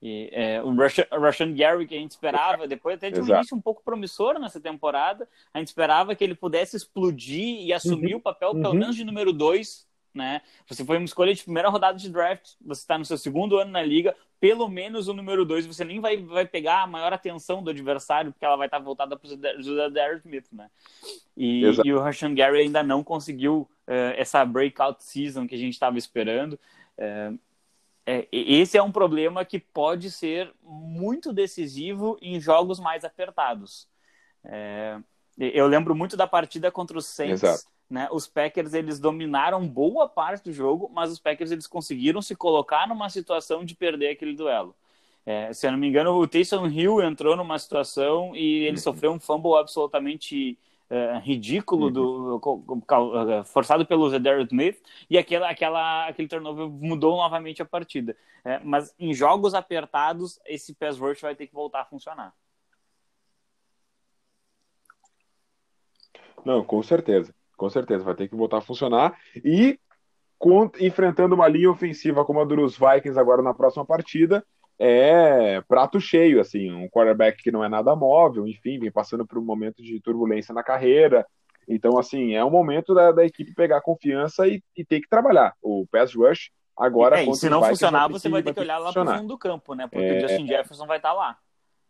E, 0.00 0.30
é, 0.32 0.62
o 0.62 0.70
Russian 1.20 1.54
Gary 1.54 1.86
que 1.86 1.94
a 1.94 1.98
gente 1.98 2.12
esperava, 2.12 2.66
depois 2.68 2.96
até 2.96 3.10
de 3.10 3.20
um 3.20 3.24
Exato. 3.24 3.40
início 3.40 3.56
um 3.56 3.60
pouco 3.60 3.82
promissor 3.82 4.38
nessa 4.38 4.60
temporada, 4.60 5.28
a 5.52 5.58
gente 5.58 5.68
esperava 5.68 6.14
que 6.14 6.22
ele 6.22 6.34
pudesse 6.34 6.76
explodir 6.76 7.62
e 7.62 7.72
assumir 7.72 8.14
uhum. 8.14 8.20
o 8.20 8.22
papel, 8.22 8.52
pelo 8.52 8.70
uhum. 8.70 8.74
menos 8.78 8.96
de 8.96 9.04
número 9.04 9.32
dois 9.32 9.88
né? 10.14 10.42
Você 10.66 10.84
foi 10.84 10.96
uma 10.96 11.04
escolha 11.04 11.32
de 11.32 11.42
primeira 11.42 11.68
rodada 11.68 11.96
de 11.96 12.10
draft, 12.10 12.54
você 12.60 12.80
está 12.80 12.98
no 12.98 13.04
seu 13.04 13.16
segundo 13.16 13.56
ano 13.56 13.70
na 13.70 13.82
liga, 13.82 14.14
pelo 14.40 14.68
menos 14.68 15.08
o 15.08 15.14
número 15.14 15.44
dois, 15.44 15.66
você 15.66 15.84
nem 15.84 16.00
vai, 16.00 16.16
vai 16.16 16.46
pegar 16.46 16.82
a 16.82 16.86
maior 16.86 17.12
atenção 17.12 17.62
do 17.62 17.70
adversário, 17.70 18.32
porque 18.32 18.44
ela 18.44 18.56
vai 18.56 18.66
estar 18.66 18.78
voltada 18.78 19.16
para 19.16 19.30
o 19.30 19.90
Derek 19.90 20.26
Smith, 20.26 20.46
né? 20.52 20.68
E, 21.36 21.62
e 21.84 21.92
o 21.92 22.00
Rashan 22.00 22.34
Gary 22.34 22.60
ainda 22.60 22.82
não 22.82 23.02
conseguiu 23.02 23.68
uh, 23.86 24.14
essa 24.16 24.44
breakout 24.44 25.02
season 25.02 25.46
que 25.46 25.54
a 25.54 25.58
gente 25.58 25.72
estava 25.72 25.98
esperando. 25.98 26.58
Uh, 26.98 27.38
é, 28.10 28.28
esse 28.32 28.76
é 28.76 28.82
um 28.82 28.92
problema 28.92 29.44
que 29.44 29.58
pode 29.58 30.10
ser 30.10 30.52
muito 30.62 31.32
decisivo 31.32 32.18
em 32.22 32.40
jogos 32.40 32.78
mais 32.78 33.04
apertados. 33.04 33.88
É, 34.44 34.98
eu 35.38 35.66
lembro 35.66 35.94
muito 35.94 36.16
da 36.16 36.26
partida 36.26 36.70
contra 36.70 36.96
os 36.96 37.06
Saints 37.06 37.66
né, 37.90 38.06
os 38.12 38.26
Packers 38.26 38.74
eles 38.74 39.00
dominaram 39.00 39.66
boa 39.66 40.08
parte 40.08 40.44
do 40.44 40.52
jogo, 40.52 40.90
mas 40.92 41.10
os 41.10 41.18
Packers 41.18 41.50
eles 41.50 41.66
conseguiram 41.66 42.20
se 42.20 42.36
colocar 42.36 42.86
numa 42.86 43.08
situação 43.08 43.64
de 43.64 43.74
perder 43.74 44.10
aquele 44.10 44.34
duelo. 44.34 44.74
É, 45.24 45.52
se 45.52 45.66
eu 45.66 45.72
não 45.72 45.78
me 45.78 45.88
engano, 45.88 46.12
o 46.12 46.26
Taysom 46.26 46.66
Hill 46.66 47.02
entrou 47.02 47.36
numa 47.36 47.58
situação 47.58 48.34
e 48.34 48.64
ele 48.64 48.78
sofreu 48.78 49.12
um 49.12 49.20
fumble 49.20 49.56
absolutamente 49.56 50.58
uh, 50.90 51.18
ridículo, 51.20 51.90
do, 51.90 52.36
uh, 52.36 53.44
forçado 53.44 53.86
pelo 53.86 54.08
Zedarius 54.10 54.46
Smith, 54.46 54.80
e 55.08 55.18
aquela, 55.18 55.50
aquela, 55.50 56.08
aquele 56.08 56.28
turnover 56.28 56.68
mudou 56.68 57.16
novamente 57.16 57.62
a 57.62 57.64
partida. 57.64 58.16
É, 58.44 58.58
mas 58.60 58.94
em 58.98 59.12
jogos 59.12 59.54
apertados, 59.54 60.40
esse 60.46 60.74
pass 60.74 60.98
rush 60.98 61.20
vai 61.20 61.34
ter 61.34 61.46
que 61.46 61.54
voltar 61.54 61.82
a 61.82 61.84
funcionar. 61.84 62.32
Não, 66.44 66.64
com 66.64 66.82
certeza. 66.82 67.34
Com 67.56 67.68
certeza, 67.68 68.04
vai 68.04 68.14
ter 68.14 68.28
que 68.28 68.36
voltar 68.36 68.58
a 68.58 68.62
funcionar. 68.62 69.18
E 69.44 69.78
com, 70.38 70.70
enfrentando 70.80 71.34
uma 71.34 71.48
linha 71.48 71.70
ofensiva 71.70 72.24
como 72.24 72.40
a 72.40 72.44
dos 72.44 72.78
Vikings 72.78 73.18
agora 73.18 73.42
na 73.42 73.52
próxima 73.52 73.84
partida, 73.84 74.46
é 74.78 75.60
prato 75.66 76.00
cheio, 76.00 76.40
assim, 76.40 76.72
um 76.72 76.88
quarterback 76.88 77.42
que 77.42 77.50
não 77.50 77.64
é 77.64 77.68
nada 77.68 77.96
móvel, 77.96 78.46
enfim, 78.46 78.78
vem 78.78 78.92
passando 78.92 79.26
por 79.26 79.38
um 79.38 79.44
momento 79.44 79.82
de 79.82 80.00
turbulência 80.00 80.54
na 80.54 80.62
carreira. 80.62 81.26
Então, 81.68 81.98
assim, 81.98 82.34
é 82.34 82.44
um 82.44 82.50
momento 82.50 82.94
da, 82.94 83.12
da 83.12 83.24
equipe 83.24 83.54
pegar 83.54 83.80
confiança 83.80 84.46
e, 84.46 84.62
e 84.76 84.84
ter 84.84 85.00
que 85.00 85.08
trabalhar. 85.08 85.54
O 85.60 85.86
pass 85.90 86.14
rush 86.14 86.50
agora. 86.76 87.22
É, 87.22 87.34
se 87.34 87.50
não 87.50 87.62
funcionar, 87.62 88.08
você 88.08 88.28
vai 88.28 88.42
ter 88.42 88.54
que 88.54 88.60
olhar 88.60 88.78
lá 88.78 88.92
para 88.92 89.02
o 89.02 89.16
fundo 89.18 89.28
do 89.28 89.38
campo, 89.38 89.74
né? 89.74 89.86
Porque 89.86 90.04
é... 90.04 90.16
o 90.16 90.20
Justin 90.20 90.46
Jefferson 90.46 90.86
vai 90.86 90.98
estar 90.98 91.10
tá 91.10 91.14
lá. 91.14 91.38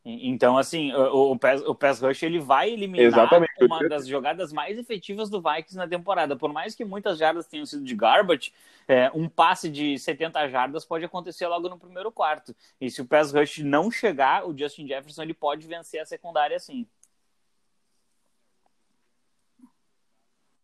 Então, 0.05 0.57
assim, 0.57 0.93
o, 0.93 1.33
o, 1.33 1.39
pass, 1.39 1.61
o 1.63 1.75
pass 1.75 2.01
rush 2.01 2.23
ele 2.23 2.39
vai 2.39 2.71
eliminar 2.71 3.05
Exatamente. 3.05 3.53
uma 3.61 3.87
das 3.89 4.07
jogadas 4.07 4.53
mais 4.53 4.79
efetivas 4.79 5.29
do 5.29 5.43
Vikings 5.43 5.77
na 5.77 5.87
temporada. 5.87 6.35
Por 6.35 6.53
mais 6.53 6.75
que 6.75 6.85
muitas 6.85 7.19
jardas 7.19 7.47
tenham 7.47 7.67
sido 7.67 7.85
de 7.85 7.95
garbage, 7.95 8.53
é, 8.87 9.11
um 9.15 9.29
passe 9.29 9.69
de 9.69 9.99
70 9.99 10.49
jardas 10.49 10.85
pode 10.85 11.05
acontecer 11.05 11.47
logo 11.47 11.69
no 11.69 11.79
primeiro 11.79 12.11
quarto. 12.11 12.57
E 12.81 12.91
se 12.91 13.03
o 13.03 13.05
pass 13.05 13.33
rush 13.33 13.59
não 13.59 13.91
chegar, 13.91 14.47
o 14.49 14.57
Justin 14.57 14.87
Jefferson 14.87 15.23
ele 15.23 15.35
pode 15.35 15.67
vencer 15.67 16.01
a 16.01 16.07
secundária 16.07 16.57
assim. 16.57 16.87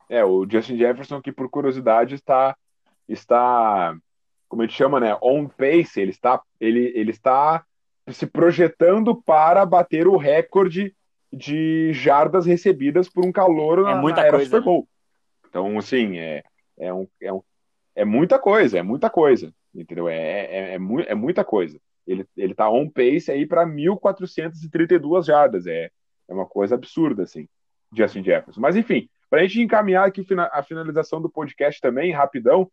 É, 0.08 0.24
o 0.24 0.48
Justin 0.48 0.76
Jefferson 0.76 1.20
que 1.20 1.32
por 1.32 1.50
curiosidade 1.50 2.14
está 2.14 2.56
está 3.08 3.96
como 4.48 4.62
a 4.62 4.66
gente 4.66 4.76
chama, 4.76 5.00
né, 5.00 5.16
on 5.20 5.48
pace, 5.48 6.00
ele 6.00 6.10
está 6.10 6.40
ele, 6.60 6.92
ele 6.94 7.10
está 7.10 7.64
se 8.08 8.26
projetando 8.26 9.20
para 9.22 9.64
bater 9.64 10.06
o 10.06 10.16
recorde 10.16 10.94
de 11.32 11.92
jardas 11.92 12.46
recebidas 12.46 13.08
por 13.08 13.24
um 13.24 13.32
calor 13.32 13.80
é 13.80 13.82
na, 13.82 13.96
muita 13.96 14.20
na 14.20 14.26
era 14.26 14.36
coisa, 14.36 14.50
Super 14.50 14.62
Bowl. 14.62 14.80
Né? 14.80 14.86
Então, 15.48 15.78
assim, 15.78 16.18
é, 16.18 16.42
é, 16.78 16.92
um, 16.92 17.06
é, 17.20 17.32
um, 17.32 17.42
é 17.94 18.04
muita 18.04 18.38
coisa, 18.38 18.78
é 18.78 18.82
muita 18.82 19.10
coisa, 19.10 19.52
entendeu? 19.74 20.08
É, 20.08 20.16
é, 20.16 20.74
é, 20.74 20.78
mu 20.78 21.00
é 21.00 21.14
muita 21.14 21.44
coisa. 21.44 21.78
Ele, 22.06 22.26
ele 22.36 22.54
tá 22.54 22.68
on 22.68 22.88
pace 22.88 23.30
aí 23.30 23.46
para 23.46 23.66
1.432 23.66 25.24
jardas, 25.24 25.66
é, 25.66 25.90
é 26.28 26.34
uma 26.34 26.46
coisa 26.46 26.74
absurda, 26.74 27.22
assim, 27.22 27.48
Justin 27.92 28.22
Jefferson. 28.22 28.60
Mas, 28.60 28.76
enfim, 28.76 29.08
para 29.30 29.40
a 29.40 29.42
gente 29.42 29.62
encaminhar 29.62 30.06
aqui 30.06 30.24
a 30.52 30.62
finalização 30.62 31.20
do 31.20 31.30
podcast 31.30 31.80
também, 31.80 32.12
rapidão, 32.12 32.70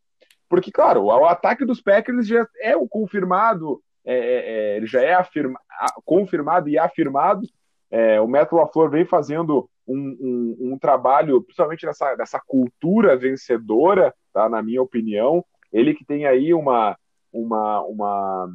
porque, 0.49 0.69
claro, 0.69 1.03
o 1.03 1.25
ataque 1.25 1.63
dos 1.63 1.81
Packers 1.81 2.27
já 2.27 2.45
é 2.59 2.75
o 2.75 2.87
confirmado 2.87 3.81
é, 4.05 4.15
é, 4.15 4.73
é, 4.73 4.77
ele 4.77 4.87
já 4.87 5.01
é 5.01 5.13
afirma, 5.13 5.59
confirmado 6.05 6.69
e 6.69 6.77
afirmado. 6.77 7.47
É, 7.89 8.19
o 8.21 8.27
Método 8.27 8.61
LaFleur 8.61 8.89
vem 8.89 9.05
fazendo 9.05 9.69
um, 9.87 9.97
um, 9.97 10.73
um, 10.73 10.79
trabalho, 10.79 11.41
principalmente 11.41 11.85
nessa, 11.85 12.15
nessa 12.15 12.39
cultura 12.39 13.17
vencedora, 13.17 14.13
tá, 14.33 14.47
na 14.47 14.61
minha 14.61 14.81
opinião. 14.81 15.45
Ele 15.71 15.93
que 15.93 16.05
tem 16.05 16.25
aí 16.25 16.53
uma, 16.53 16.97
uma, 17.31 17.81
uma, 17.81 18.49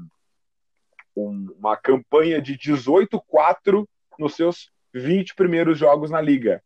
um, 1.17 1.55
uma 1.59 1.77
campanha 1.77 2.41
de 2.41 2.57
18-4 2.57 3.87
nos 4.19 4.35
seus 4.35 4.71
20 4.93 5.35
primeiros 5.35 5.79
jogos 5.79 6.11
na 6.11 6.21
liga. 6.21 6.63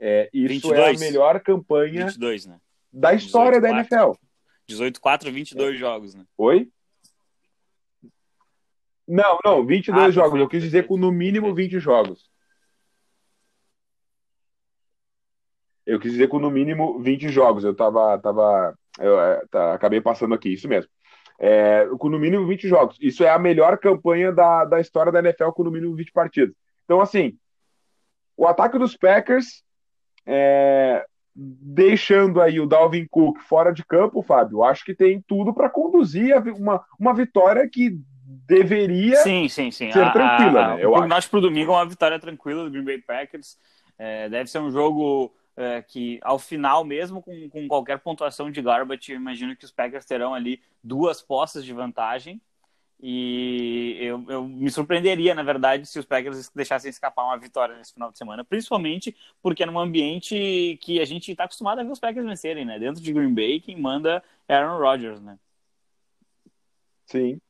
É, 0.00 0.28
isso 0.32 0.68
22. 0.68 0.78
é 0.80 0.90
a 0.90 1.10
melhor 1.10 1.40
campanha 1.40 2.06
22, 2.06 2.46
né? 2.46 2.58
da 2.92 3.14
história 3.14 3.60
18, 3.60 3.62
da 3.62 3.80
NFL. 3.80 4.18
18-4, 4.68 5.30
22 5.30 5.78
jogos, 5.78 6.14
né? 6.14 6.24
Oi? 6.36 6.68
Não, 9.12 9.38
não, 9.44 9.66
22 9.66 10.04
ah, 10.04 10.10
jogos. 10.10 10.40
Eu 10.40 10.48
quis 10.48 10.62
dizer 10.62 10.86
com 10.86 10.96
no 10.96 11.12
mínimo 11.12 11.54
20 11.54 11.78
jogos. 11.78 12.30
Eu 15.84 16.00
quis 16.00 16.12
dizer 16.12 16.28
com 16.28 16.38
no 16.38 16.50
mínimo 16.50 16.98
20 16.98 17.28
jogos. 17.28 17.62
Eu 17.62 17.74
tava. 17.74 18.18
tava 18.18 18.74
eu, 18.98 19.20
é, 19.20 19.42
tá, 19.50 19.74
acabei 19.74 20.00
passando 20.00 20.34
aqui, 20.34 20.54
isso 20.54 20.66
mesmo. 20.66 20.90
É, 21.38 21.86
com 21.98 22.08
no 22.08 22.18
mínimo 22.18 22.46
20 22.46 22.66
jogos. 22.66 22.96
Isso 23.02 23.22
é 23.22 23.28
a 23.28 23.38
melhor 23.38 23.76
campanha 23.76 24.32
da, 24.32 24.64
da 24.64 24.80
história 24.80 25.12
da 25.12 25.18
NFL 25.18 25.50
com 25.50 25.62
no 25.62 25.70
mínimo 25.70 25.94
20 25.94 26.10
partidas. 26.10 26.54
Então, 26.86 26.98
assim, 26.98 27.36
o 28.34 28.46
ataque 28.46 28.78
dos 28.78 28.96
Packers, 28.96 29.62
é, 30.24 31.04
deixando 31.34 32.40
aí 32.40 32.60
o 32.60 32.66
Dalvin 32.66 33.06
Cook 33.10 33.38
fora 33.40 33.72
de 33.72 33.84
campo, 33.84 34.22
Fábio, 34.22 34.62
acho 34.62 34.84
que 34.84 34.94
tem 34.94 35.20
tudo 35.26 35.52
para 35.54 35.70
conduzir 35.70 36.36
uma, 36.56 36.84
uma 36.98 37.14
vitória 37.14 37.68
que 37.68 37.98
deveria 38.46 39.16
sim, 39.16 39.48
sim, 39.48 39.70
sim. 39.70 39.90
ser 39.90 40.04
a, 40.04 40.10
tranquila. 40.10 40.64
A, 40.64 40.76
né? 40.76 40.84
Eu 40.84 40.94
acho 40.94 41.30
para 41.30 41.38
o 41.38 41.42
domingo 41.42 41.72
é 41.72 41.76
uma 41.76 41.86
vitória 41.86 42.18
tranquila 42.18 42.64
do 42.64 42.70
Green 42.70 42.84
Bay 42.84 42.98
Packers. 42.98 43.56
É, 43.98 44.28
deve 44.28 44.50
ser 44.50 44.58
um 44.58 44.70
jogo 44.70 45.32
é, 45.56 45.82
que, 45.82 46.18
ao 46.22 46.38
final, 46.38 46.84
mesmo 46.84 47.22
com, 47.22 47.48
com 47.48 47.68
qualquer 47.68 47.98
pontuação 47.98 48.50
de 48.50 48.60
garbage, 48.60 49.12
eu 49.12 49.16
imagino 49.16 49.56
que 49.56 49.64
os 49.64 49.70
Packers 49.70 50.04
terão 50.04 50.34
ali 50.34 50.60
duas 50.82 51.22
postas 51.22 51.64
de 51.64 51.72
vantagem. 51.72 52.40
E 53.02 53.96
eu, 54.00 54.24
eu, 54.28 54.46
me 54.46 54.70
surpreenderia, 54.70 55.34
na 55.34 55.42
verdade, 55.42 55.86
se 55.86 55.98
os 55.98 56.04
Packers 56.04 56.48
deixassem 56.54 56.88
escapar 56.88 57.24
uma 57.24 57.36
vitória 57.36 57.76
nesse 57.76 57.92
final 57.92 58.12
de 58.12 58.18
semana, 58.18 58.44
principalmente 58.44 59.16
porque 59.42 59.64
é 59.64 59.66
num 59.66 59.78
ambiente 59.78 60.78
que 60.80 61.00
a 61.00 61.04
gente 61.04 61.32
está 61.32 61.44
acostumado 61.44 61.80
a 61.80 61.82
ver 61.82 61.90
os 61.90 61.98
Packers 61.98 62.24
vencerem, 62.24 62.64
né? 62.64 62.78
Dentro 62.78 63.02
de 63.02 63.12
Green 63.12 63.34
Bay, 63.34 63.60
quem 63.60 63.80
manda 63.80 64.22
é 64.48 64.54
Aaron 64.54 64.78
Rodgers, 64.78 65.20
né? 65.20 65.36
Sim, 67.06 67.40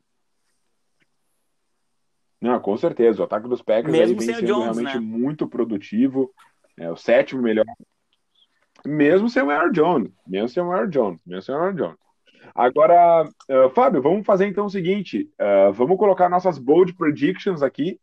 não, 2.43 2.59
com 2.59 2.77
certeza. 2.77 3.23
O 3.23 3.25
ataque 3.25 3.49
dos 3.49 3.63
Packers 3.63 3.93
Mesmo 3.93 4.19
vem 4.19 4.35
sendo 4.35 4.45
Jones, 4.45 4.77
realmente 4.77 4.95
né? 4.95 5.01
muito 5.01 5.47
produtivo. 5.47 6.35
É 6.77 6.91
o 6.91 6.97
sétimo 6.97 7.41
melhor. 7.41 7.65
Mesmo 8.85 9.29
sem 9.29 9.45
o 9.45 9.51
Aaron 9.51 9.71
Jones. 9.71 10.13
Mesmo 10.27 10.49
sem 10.49 10.61
o 10.61 10.73
Aaron 10.73 10.89
Jones. 10.89 11.21
Mesmo 11.25 11.43
sem 11.43 11.55
o 11.55 11.59
Aaron 11.59 11.75
Jones. 11.77 12.02
Agora, 12.55 13.25
uh, 13.25 13.71
Fábio, 13.71 14.03
vamos 14.03 14.27
fazer 14.27 14.47
então 14.47 14.67
o 14.67 14.71
seguinte: 14.71 15.31
uh, 15.41 15.73
vamos 15.73 15.97
colocar 15.97 16.29
nossas 16.29 16.59
bold 16.59 16.95
predictions 16.95 17.63
aqui, 17.63 17.99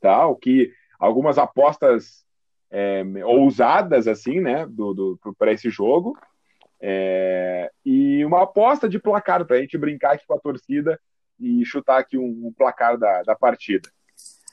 tá? 0.00 0.26
O 0.26 0.36
que 0.36 0.72
algumas 0.98 1.38
apostas 1.38 2.24
é, 2.70 3.04
ousadas 3.24 4.08
assim, 4.08 4.40
né, 4.40 4.66
do, 4.66 4.92
do 4.92 5.34
para 5.38 5.52
esse 5.52 5.70
jogo. 5.70 6.18
É, 6.80 7.70
e 7.84 8.24
uma 8.24 8.42
aposta 8.42 8.88
de 8.88 8.98
placar 8.98 9.44
para 9.46 9.56
a 9.56 9.60
gente 9.60 9.78
brincar 9.78 10.14
aqui 10.14 10.26
com 10.26 10.34
a 10.34 10.40
torcida 10.40 11.00
e 11.38 11.64
chutar 11.64 11.98
aqui 11.98 12.18
um, 12.18 12.48
um 12.48 12.52
placar 12.52 12.98
da, 12.98 13.22
da 13.22 13.36
partida. 13.36 13.88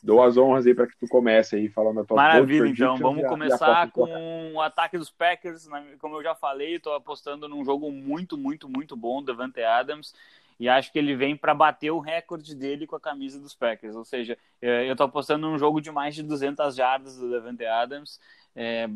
Dou 0.03 0.23
as 0.23 0.35
honras 0.35 0.65
aí 0.65 0.73
para 0.73 0.87
que 0.87 0.97
tu 0.97 1.07
comece 1.07 1.55
aí 1.55 1.69
falando 1.69 1.99
a 1.99 2.03
tua 2.03 2.17
Maravilha, 2.17 2.67
então. 2.67 2.97
Vamos 2.97 3.27
começar 3.27 3.91
com 3.91 4.53
o 4.53 4.61
ataque 4.61 4.97
dos 4.97 5.11
Packers. 5.11 5.67
Como 5.99 6.17
eu 6.17 6.23
já 6.23 6.33
falei, 6.33 6.75
estou 6.75 6.95
apostando 6.95 7.47
num 7.47 7.63
jogo 7.63 7.91
muito, 7.91 8.37
muito, 8.37 8.67
muito 8.67 8.95
bom 8.95 9.21
Devante 9.21 9.61
Adams. 9.61 10.15
E 10.59 10.67
acho 10.67 10.91
que 10.91 10.99
ele 10.99 11.15
vem 11.15 11.35
para 11.35 11.53
bater 11.53 11.91
o 11.91 11.99
recorde 11.99 12.55
dele 12.55 12.87
com 12.87 12.95
a 12.95 12.99
camisa 12.99 13.39
dos 13.39 13.53
Packers. 13.53 13.95
Ou 13.95 14.05
seja, 14.05 14.37
é, 14.61 14.87
eu 14.87 14.91
estou 14.91 15.05
apostando 15.05 15.49
num 15.49 15.57
jogo 15.57 15.81
de 15.81 15.91
mais 15.91 16.15
de 16.15 16.23
200 16.23 16.75
jardas 16.75 17.17
do 17.17 17.29
Devante 17.29 17.65
Adams. 17.65 18.19
É, 18.55 18.89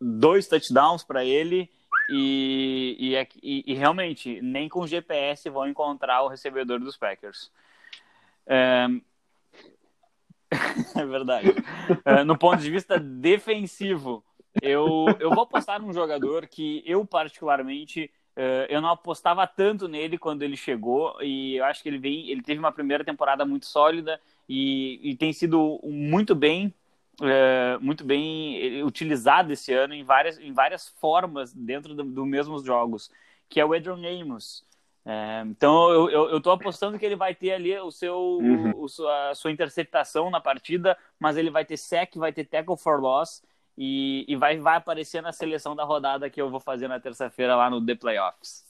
dois 0.00 0.48
touchdowns 0.48 1.02
para 1.04 1.24
ele 1.24 1.70
e, 2.08 2.96
e, 2.98 3.14
é 3.14 3.26
e, 3.42 3.64
e, 3.66 3.74
realmente, 3.74 4.40
nem 4.42 4.68
com 4.68 4.86
GPS 4.86 5.48
vão 5.48 5.68
encontrar 5.68 6.22
o 6.22 6.28
recebedor 6.28 6.80
dos 6.80 6.96
Packers. 6.96 7.52
É, 8.46 8.88
é 10.96 11.06
verdade. 11.06 11.54
É, 12.04 12.24
no 12.24 12.36
ponto 12.36 12.60
de 12.60 12.70
vista 12.70 12.98
defensivo, 12.98 14.24
eu, 14.60 15.06
eu 15.20 15.30
vou 15.30 15.44
apostar 15.44 15.80
num 15.80 15.92
jogador 15.92 16.46
que 16.46 16.82
eu, 16.84 17.04
particularmente, 17.04 18.10
é, 18.34 18.66
eu 18.68 18.80
não 18.80 18.90
apostava 18.90 19.46
tanto 19.46 19.88
nele 19.88 20.18
quando 20.18 20.42
ele 20.42 20.56
chegou 20.56 21.20
e 21.22 21.56
eu 21.56 21.64
acho 21.64 21.82
que 21.82 21.88
ele 21.88 21.98
vem, 21.98 22.30
ele 22.30 22.42
teve 22.42 22.58
uma 22.58 22.72
primeira 22.72 23.04
temporada 23.04 23.44
muito 23.44 23.66
sólida 23.66 24.20
e, 24.48 25.00
e 25.02 25.16
tem 25.16 25.32
sido 25.32 25.80
muito 25.84 26.34
bem 26.34 26.74
é, 27.22 27.78
muito 27.80 28.04
bem 28.04 28.82
utilizado 28.82 29.52
esse 29.52 29.72
ano 29.72 29.94
em 29.94 30.02
várias, 30.02 30.38
em 30.38 30.52
várias 30.52 30.88
formas 30.88 31.52
dentro 31.52 31.94
dos 31.94 32.06
do 32.06 32.24
mesmos 32.24 32.64
jogos, 32.64 33.10
que 33.48 33.60
é 33.60 33.64
o 33.64 33.74
Adrian 33.74 34.22
Amos. 34.22 34.64
É, 35.04 35.42
então 35.46 35.90
eu, 35.90 36.10
eu, 36.10 36.30
eu 36.30 36.40
tô 36.40 36.50
apostando 36.50 36.98
que 36.98 37.06
ele 37.06 37.16
vai 37.16 37.34
ter 37.34 37.52
ali 37.52 37.76
o 37.78 37.90
seu 37.90 38.16
uhum. 38.16 38.72
o, 38.76 39.08
a 39.08 39.34
sua 39.34 39.50
interceptação 39.50 40.30
na 40.30 40.40
partida, 40.40 40.96
mas 41.18 41.36
ele 41.36 41.50
vai 41.50 41.64
ter 41.64 41.78
sec, 41.78 42.16
vai 42.16 42.32
ter 42.32 42.44
tackle 42.44 42.76
for 42.76 43.00
loss 43.00 43.42
e, 43.78 44.26
e 44.28 44.36
vai, 44.36 44.58
vai 44.58 44.76
aparecer 44.76 45.22
na 45.22 45.32
seleção 45.32 45.74
da 45.74 45.84
rodada 45.84 46.28
que 46.28 46.40
eu 46.40 46.50
vou 46.50 46.60
fazer 46.60 46.86
na 46.86 47.00
terça-feira 47.00 47.56
lá 47.56 47.70
no 47.70 47.84
The 47.84 47.94
Playoffs. 47.94 48.62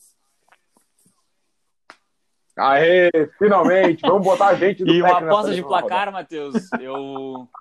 Aê, 2.56 3.10
finalmente! 3.38 4.02
Vamos 4.02 4.22
botar 4.22 4.48
a 4.48 4.54
gente 4.54 4.84
do 4.84 4.92
E 4.92 5.02
uma 5.02 5.18
aposta 5.18 5.54
de 5.54 5.62
placar, 5.62 6.12
Matheus, 6.12 6.70
eu. 6.80 7.48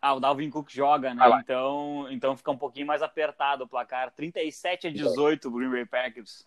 Ah, 0.00 0.14
o 0.14 0.20
Dalvin 0.20 0.48
Cook 0.48 0.70
joga, 0.70 1.12
né? 1.12 1.22
Então, 1.42 2.06
então 2.10 2.36
fica 2.36 2.50
um 2.50 2.56
pouquinho 2.56 2.86
mais 2.86 3.02
apertado 3.02 3.64
o 3.64 3.68
placar. 3.68 4.12
37 4.12 4.86
a 4.86 4.90
18 4.90 5.48
o 5.48 5.50
Green 5.50 5.68
Bay 5.68 5.84
Packers. 5.84 6.46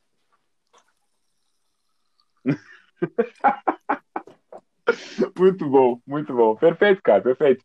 muito 5.38 5.70
bom, 5.70 6.00
muito 6.06 6.34
bom. 6.34 6.56
Perfeito, 6.56 7.02
cara, 7.02 7.22
perfeito. 7.22 7.64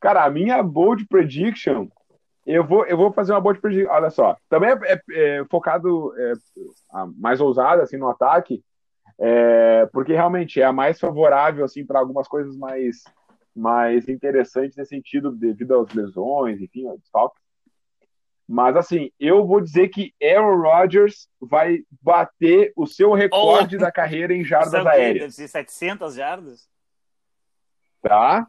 Cara, 0.00 0.24
a 0.24 0.30
minha 0.30 0.62
bold 0.62 1.06
prediction, 1.06 1.88
eu 2.46 2.64
vou, 2.64 2.86
eu 2.86 2.96
vou 2.96 3.12
fazer 3.12 3.32
uma 3.32 3.40
bold 3.40 3.60
prediction. 3.60 3.92
Olha 3.92 4.10
só, 4.10 4.36
também 4.48 4.70
é, 4.70 4.78
é, 4.84 5.00
é 5.38 5.44
focado 5.46 6.12
é, 6.18 6.32
mais 7.16 7.40
ousado 7.40 7.82
assim 7.82 7.96
no 7.96 8.08
ataque, 8.08 8.62
é, 9.18 9.86
porque 9.92 10.12
realmente 10.12 10.60
é 10.60 10.64
a 10.64 10.72
mais 10.72 11.00
favorável 11.00 11.64
assim 11.64 11.84
para 11.84 11.98
algumas 11.98 12.28
coisas 12.28 12.56
mais 12.56 13.02
mais 13.54 14.06
interessantes 14.06 14.76
nesse 14.76 14.90
sentido 14.90 15.32
devido 15.32 15.80
às 15.80 15.94
lesões, 15.94 16.60
enfim, 16.60 16.86
desfalques. 16.98 17.45
Mas 18.48 18.76
assim, 18.76 19.10
eu 19.18 19.44
vou 19.44 19.60
dizer 19.60 19.88
que 19.88 20.14
Aaron 20.22 20.60
Rodgers 20.60 21.28
vai 21.40 21.80
bater 22.00 22.72
o 22.76 22.86
seu 22.86 23.12
recorde 23.12 23.76
oh, 23.76 23.80
da 23.80 23.90
carreira 23.90 24.32
em 24.32 24.44
jardas 24.44 24.86
aéreas. 24.86 25.20
Deve 25.20 25.32
ser 25.32 25.48
700 25.48 26.14
jardas? 26.14 26.68
Tá? 28.00 28.46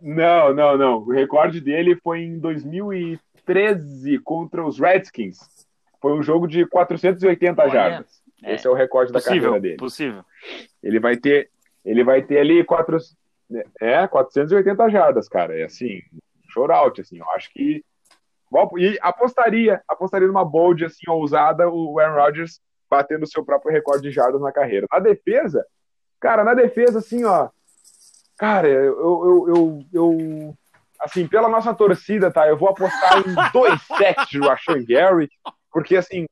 Não, 0.00 0.54
não, 0.54 0.78
não. 0.78 0.98
O 0.98 1.12
recorde 1.12 1.60
dele 1.60 1.94
foi 2.02 2.22
em 2.22 2.38
2013 2.38 4.18
contra 4.20 4.64
os 4.64 4.80
Redskins. 4.80 5.38
Foi 6.00 6.12
um 6.12 6.22
jogo 6.22 6.48
de 6.48 6.66
480 6.66 7.62
Olha, 7.62 7.70
jardas. 7.70 8.22
É, 8.42 8.54
Esse 8.54 8.66
é 8.66 8.70
o 8.70 8.74
recorde 8.74 9.12
possível, 9.12 9.34
da 9.34 9.40
carreira 9.40 9.60
dele. 9.60 9.76
Possível. 9.76 10.24
Ele 10.82 10.98
vai 10.98 11.16
ter, 11.16 11.50
ele 11.84 12.02
vai 12.02 12.22
ter 12.22 12.38
ali 12.38 12.64
quatro, 12.64 12.96
é, 13.80 14.06
480 14.08 14.88
jardas, 14.88 15.28
cara. 15.28 15.56
É 15.56 15.64
assim, 15.64 16.00
show 16.48 16.70
out, 16.72 17.00
assim. 17.00 17.18
Eu 17.18 17.30
acho 17.30 17.52
que 17.52 17.84
e 18.78 18.98
apostaria, 19.00 19.82
apostaria 19.88 20.26
numa 20.26 20.44
bold 20.44 20.84
assim 20.84 21.08
ousada 21.08 21.68
o 21.68 21.98
Aaron 21.98 22.22
Rodgers 22.22 22.60
batendo 22.90 23.22
o 23.22 23.26
seu 23.26 23.44
próprio 23.44 23.72
recorde 23.72 24.02
de 24.02 24.10
jardas 24.10 24.40
na 24.40 24.52
carreira. 24.52 24.86
Na 24.90 24.98
defesa, 24.98 25.64
cara, 26.20 26.44
na 26.44 26.54
defesa 26.54 26.98
assim, 26.98 27.24
ó, 27.24 27.48
cara, 28.36 28.68
eu, 28.68 28.84
eu, 28.84 29.44
eu, 29.48 29.84
eu 29.92 30.54
assim, 31.00 31.26
pela 31.26 31.48
nossa 31.48 31.74
torcida, 31.74 32.30
tá? 32.30 32.46
Eu 32.46 32.56
vou 32.56 32.68
apostar 32.68 33.18
em 33.18 33.34
dois 33.52 33.80
sets 33.82 34.28
de 34.28 34.38
Rashan 34.38 34.84
Gary, 34.84 35.30
porque 35.70 35.96
assim, 35.96 36.26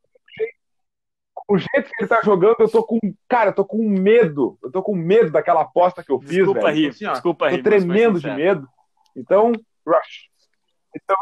o 1.51 1.59
jeito 1.59 1.91
que 1.91 2.03
ele 2.03 2.09
tá 2.09 2.21
jogando, 2.23 2.57
eu 2.61 2.71
tô 2.71 2.85
com. 2.85 2.99
Cara, 3.29 3.51
eu 3.51 3.55
tô 3.55 3.65
com 3.65 3.89
medo. 3.89 4.57
Eu 4.63 4.71
tô 4.71 4.83
com 4.83 4.95
medo 4.95 5.33
daquela 5.33 5.63
aposta 5.63 6.05
que 6.05 6.13
eu 6.13 6.21
fiz, 6.21 6.31
desculpa, 6.31 6.61
velho. 6.61 6.75
Rir, 6.75 6.89
assim, 6.91 7.07
ó, 7.07 7.13
desculpa, 7.13 7.51
Tô 7.51 7.63
tremendo 7.63 8.21
de 8.21 8.31
medo. 8.31 8.69
Então, 9.17 9.51
Rush. 9.85 10.31
Então, 10.95 11.17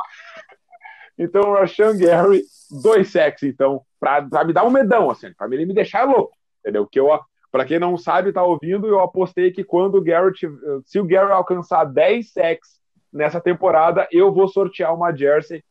então, 1.18 1.52
Rashan 1.52 1.98
Gary, 1.98 2.42
dois 2.70 3.10
sacks, 3.10 3.42
então, 3.42 3.82
pra, 3.98 4.22
pra, 4.22 4.44
me 4.44 4.52
dar 4.52 4.64
um 4.64 4.70
medão, 4.70 5.10
assim, 5.10 5.32
pra 5.34 5.48
ele 5.48 5.66
me 5.66 5.74
deixar 5.74 6.04
louco, 6.04 6.32
entendeu? 6.60 6.86
Que 6.86 7.00
eu, 7.00 7.08
pra 7.50 7.64
quem 7.64 7.80
não 7.80 7.98
sabe, 7.98 8.32
tá 8.32 8.42
ouvindo, 8.44 8.86
eu 8.86 9.00
apostei 9.00 9.50
que 9.50 9.64
quando 9.64 9.96
o 9.96 10.02
Garrett, 10.02 10.48
se 10.84 11.00
o 11.00 11.04
Gary 11.04 11.32
alcançar 11.32 11.84
10 11.84 12.32
sacks 12.32 12.80
nessa 13.12 13.40
temporada, 13.40 14.06
eu 14.12 14.32
vou 14.32 14.46
sortear 14.46 14.94
uma 14.94 15.12
jersey 15.12 15.64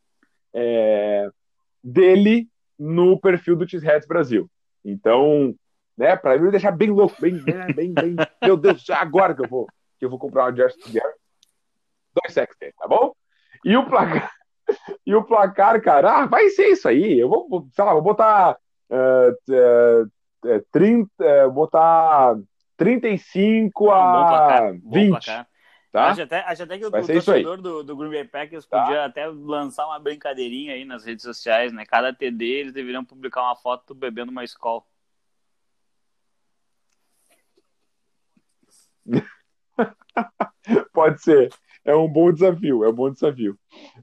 é, 0.52 1.30
dele 1.82 2.46
no 2.78 3.18
perfil 3.18 3.56
do 3.56 3.68
Cheeseheads 3.68 4.06
Brasil. 4.06 4.50
Então, 4.84 5.54
né, 5.96 6.14
pra 6.14 6.38
me 6.38 6.50
deixar 6.50 6.72
bem 6.72 6.90
louco, 6.90 7.16
bem, 7.20 7.38
bem, 7.38 7.74
bem, 7.74 7.94
bem 7.94 8.16
meu 8.42 8.56
Deus, 8.56 8.88
agora 8.90 9.34
que 9.34 9.42
eu 9.42 9.48
vou, 9.48 9.66
que 9.98 10.04
eu 10.04 10.10
vou 10.10 10.18
comprar 10.18 10.44
uma 10.44 10.54
jersey 10.54 10.78
do 10.82 10.92
Gary, 10.92 11.14
dois 12.12 12.34
sacks 12.34 12.56
dele, 12.58 12.74
tá 12.78 12.86
bom? 12.86 13.14
E 13.64 13.76
o 13.76 13.88
placar 13.88 14.37
e 15.06 15.14
o 15.14 15.24
placar, 15.24 15.80
cara, 15.82 16.22
ah, 16.22 16.26
vai 16.26 16.48
ser 16.50 16.68
isso 16.68 16.88
aí. 16.88 17.18
Eu 17.18 17.28
vou, 17.28 17.68
sei 17.72 17.84
lá, 17.84 17.92
vou 17.92 18.02
botar 18.02 18.56
uh, 18.90 19.30
uh, 20.52 20.64
30, 20.70 21.10
uh, 21.46 21.50
botar 21.50 22.36
35 22.76 23.90
a 23.90 24.72
bom 24.72 24.90
20. 24.90 25.10
Bom 25.10 25.44
Tá? 25.90 26.10
Acho, 26.10 26.22
até, 26.22 26.40
acho 26.40 26.62
até 26.62 26.78
que 26.78 26.84
o, 26.84 26.88
o 26.88 26.90
torcedor 26.90 27.62
do, 27.62 27.82
do 27.82 27.96
Green 27.96 28.10
Bay 28.10 28.24
Packers 28.24 28.66
tá. 28.66 28.82
podia 28.82 29.06
até 29.06 29.26
lançar 29.26 29.86
uma 29.86 29.98
brincadeirinha 29.98 30.74
aí 30.74 30.84
nas 30.84 31.04
redes 31.04 31.22
sociais, 31.22 31.72
né? 31.72 31.86
Cada 31.86 32.12
TD 32.12 32.44
eles 32.44 32.74
deveriam 32.74 33.02
publicar 33.04 33.42
uma 33.42 33.56
foto 33.56 33.94
bebendo 33.94 34.30
uma 34.30 34.44
escola. 34.44 34.82
Pode 40.92 41.22
ser 41.22 41.50
é 41.88 41.96
um 41.96 42.06
bom 42.06 42.30
desafio, 42.30 42.84
é 42.84 42.88
um 42.88 42.92
bom 42.92 43.10
desafio. 43.10 43.58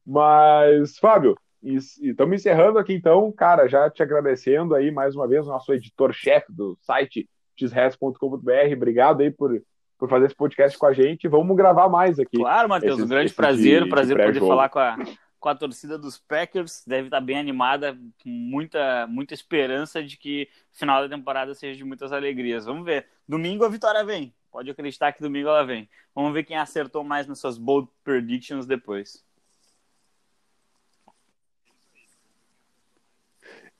Mas, 0.05 0.97
Fábio, 0.97 1.37
estamos 1.61 2.35
encerrando 2.35 2.79
aqui 2.79 2.93
então, 2.93 3.31
cara, 3.31 3.67
já 3.67 3.89
te 3.89 4.01
agradecendo 4.01 4.73
aí 4.73 4.89
mais 4.89 5.15
uma 5.15 5.27
vez, 5.27 5.45
nosso 5.45 5.71
editor-chefe 5.71 6.51
do 6.51 6.75
site 6.81 7.29
xres.com.br, 7.57 8.73
obrigado 8.73 9.21
aí 9.21 9.29
por, 9.29 9.61
por 9.99 10.09
fazer 10.09 10.25
esse 10.25 10.35
podcast 10.35 10.77
com 10.77 10.87
a 10.87 10.93
gente, 10.93 11.27
vamos 11.27 11.55
gravar 11.55 11.87
mais 11.87 12.19
aqui. 12.19 12.37
Claro, 12.37 12.67
Matheus, 12.67 12.99
um 12.99 13.07
grande 13.07 13.31
prazer, 13.31 13.83
de, 13.83 13.89
prazer 13.89 14.17
de 14.17 14.23
poder 14.23 14.39
falar 14.39 14.69
com 14.69 14.79
a, 14.79 14.97
com 15.39 15.49
a 15.49 15.55
torcida 15.55 15.95
dos 15.95 16.17
Packers, 16.17 16.83
deve 16.87 17.07
estar 17.07 17.21
bem 17.21 17.37
animada, 17.37 17.95
com 18.23 18.29
muita, 18.29 19.05
muita 19.05 19.35
esperança 19.35 20.03
de 20.03 20.17
que 20.17 20.49
o 20.73 20.77
final 20.79 21.07
da 21.07 21.15
temporada 21.15 21.53
seja 21.53 21.77
de 21.77 21.83
muitas 21.83 22.11
alegrias. 22.11 22.65
Vamos 22.65 22.83
ver, 22.83 23.05
domingo 23.27 23.63
a 23.63 23.69
vitória 23.69 24.03
vem, 24.03 24.33
Pode 24.55 24.71
acreditar 24.71 25.11
que 25.11 25.21
domingo 25.21 25.49
ela 25.49 25.65
vem. 25.65 25.89
Vamos 26.15 26.31
ver 26.31 26.45
quem 26.45 26.55
acertou 26.55 27.03
mais 27.03 27.27
nas 27.27 27.39
suas 27.39 27.57
bold 27.57 27.89
predictions 28.05 28.65
depois. 28.65 29.21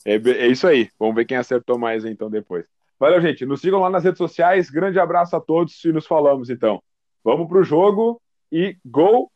É, 0.04 0.16
é, 0.16 0.48
isso 0.48 0.68
aí. 0.68 0.92
Vamos 1.00 1.16
ver 1.16 1.24
quem 1.24 1.38
acertou 1.38 1.80
mais 1.80 2.04
então 2.04 2.30
depois. 2.30 2.66
Valeu, 3.00 3.22
gente. 3.22 3.46
Nos 3.46 3.62
sigam 3.62 3.80
lá 3.80 3.90
nas 3.90 4.04
redes 4.04 4.18
sociais. 4.18 4.70
Grande 4.70 5.00
abraço 5.00 5.34
a 5.38 5.40
todos 5.40 5.82
e 5.86 5.94
nos 5.94 6.06
falamos 6.06 6.50
então. 6.50 6.84
Vamos 7.24 7.48
pro 7.48 7.64
jogo 7.64 8.22
e 8.52 8.78
Go 8.84 9.32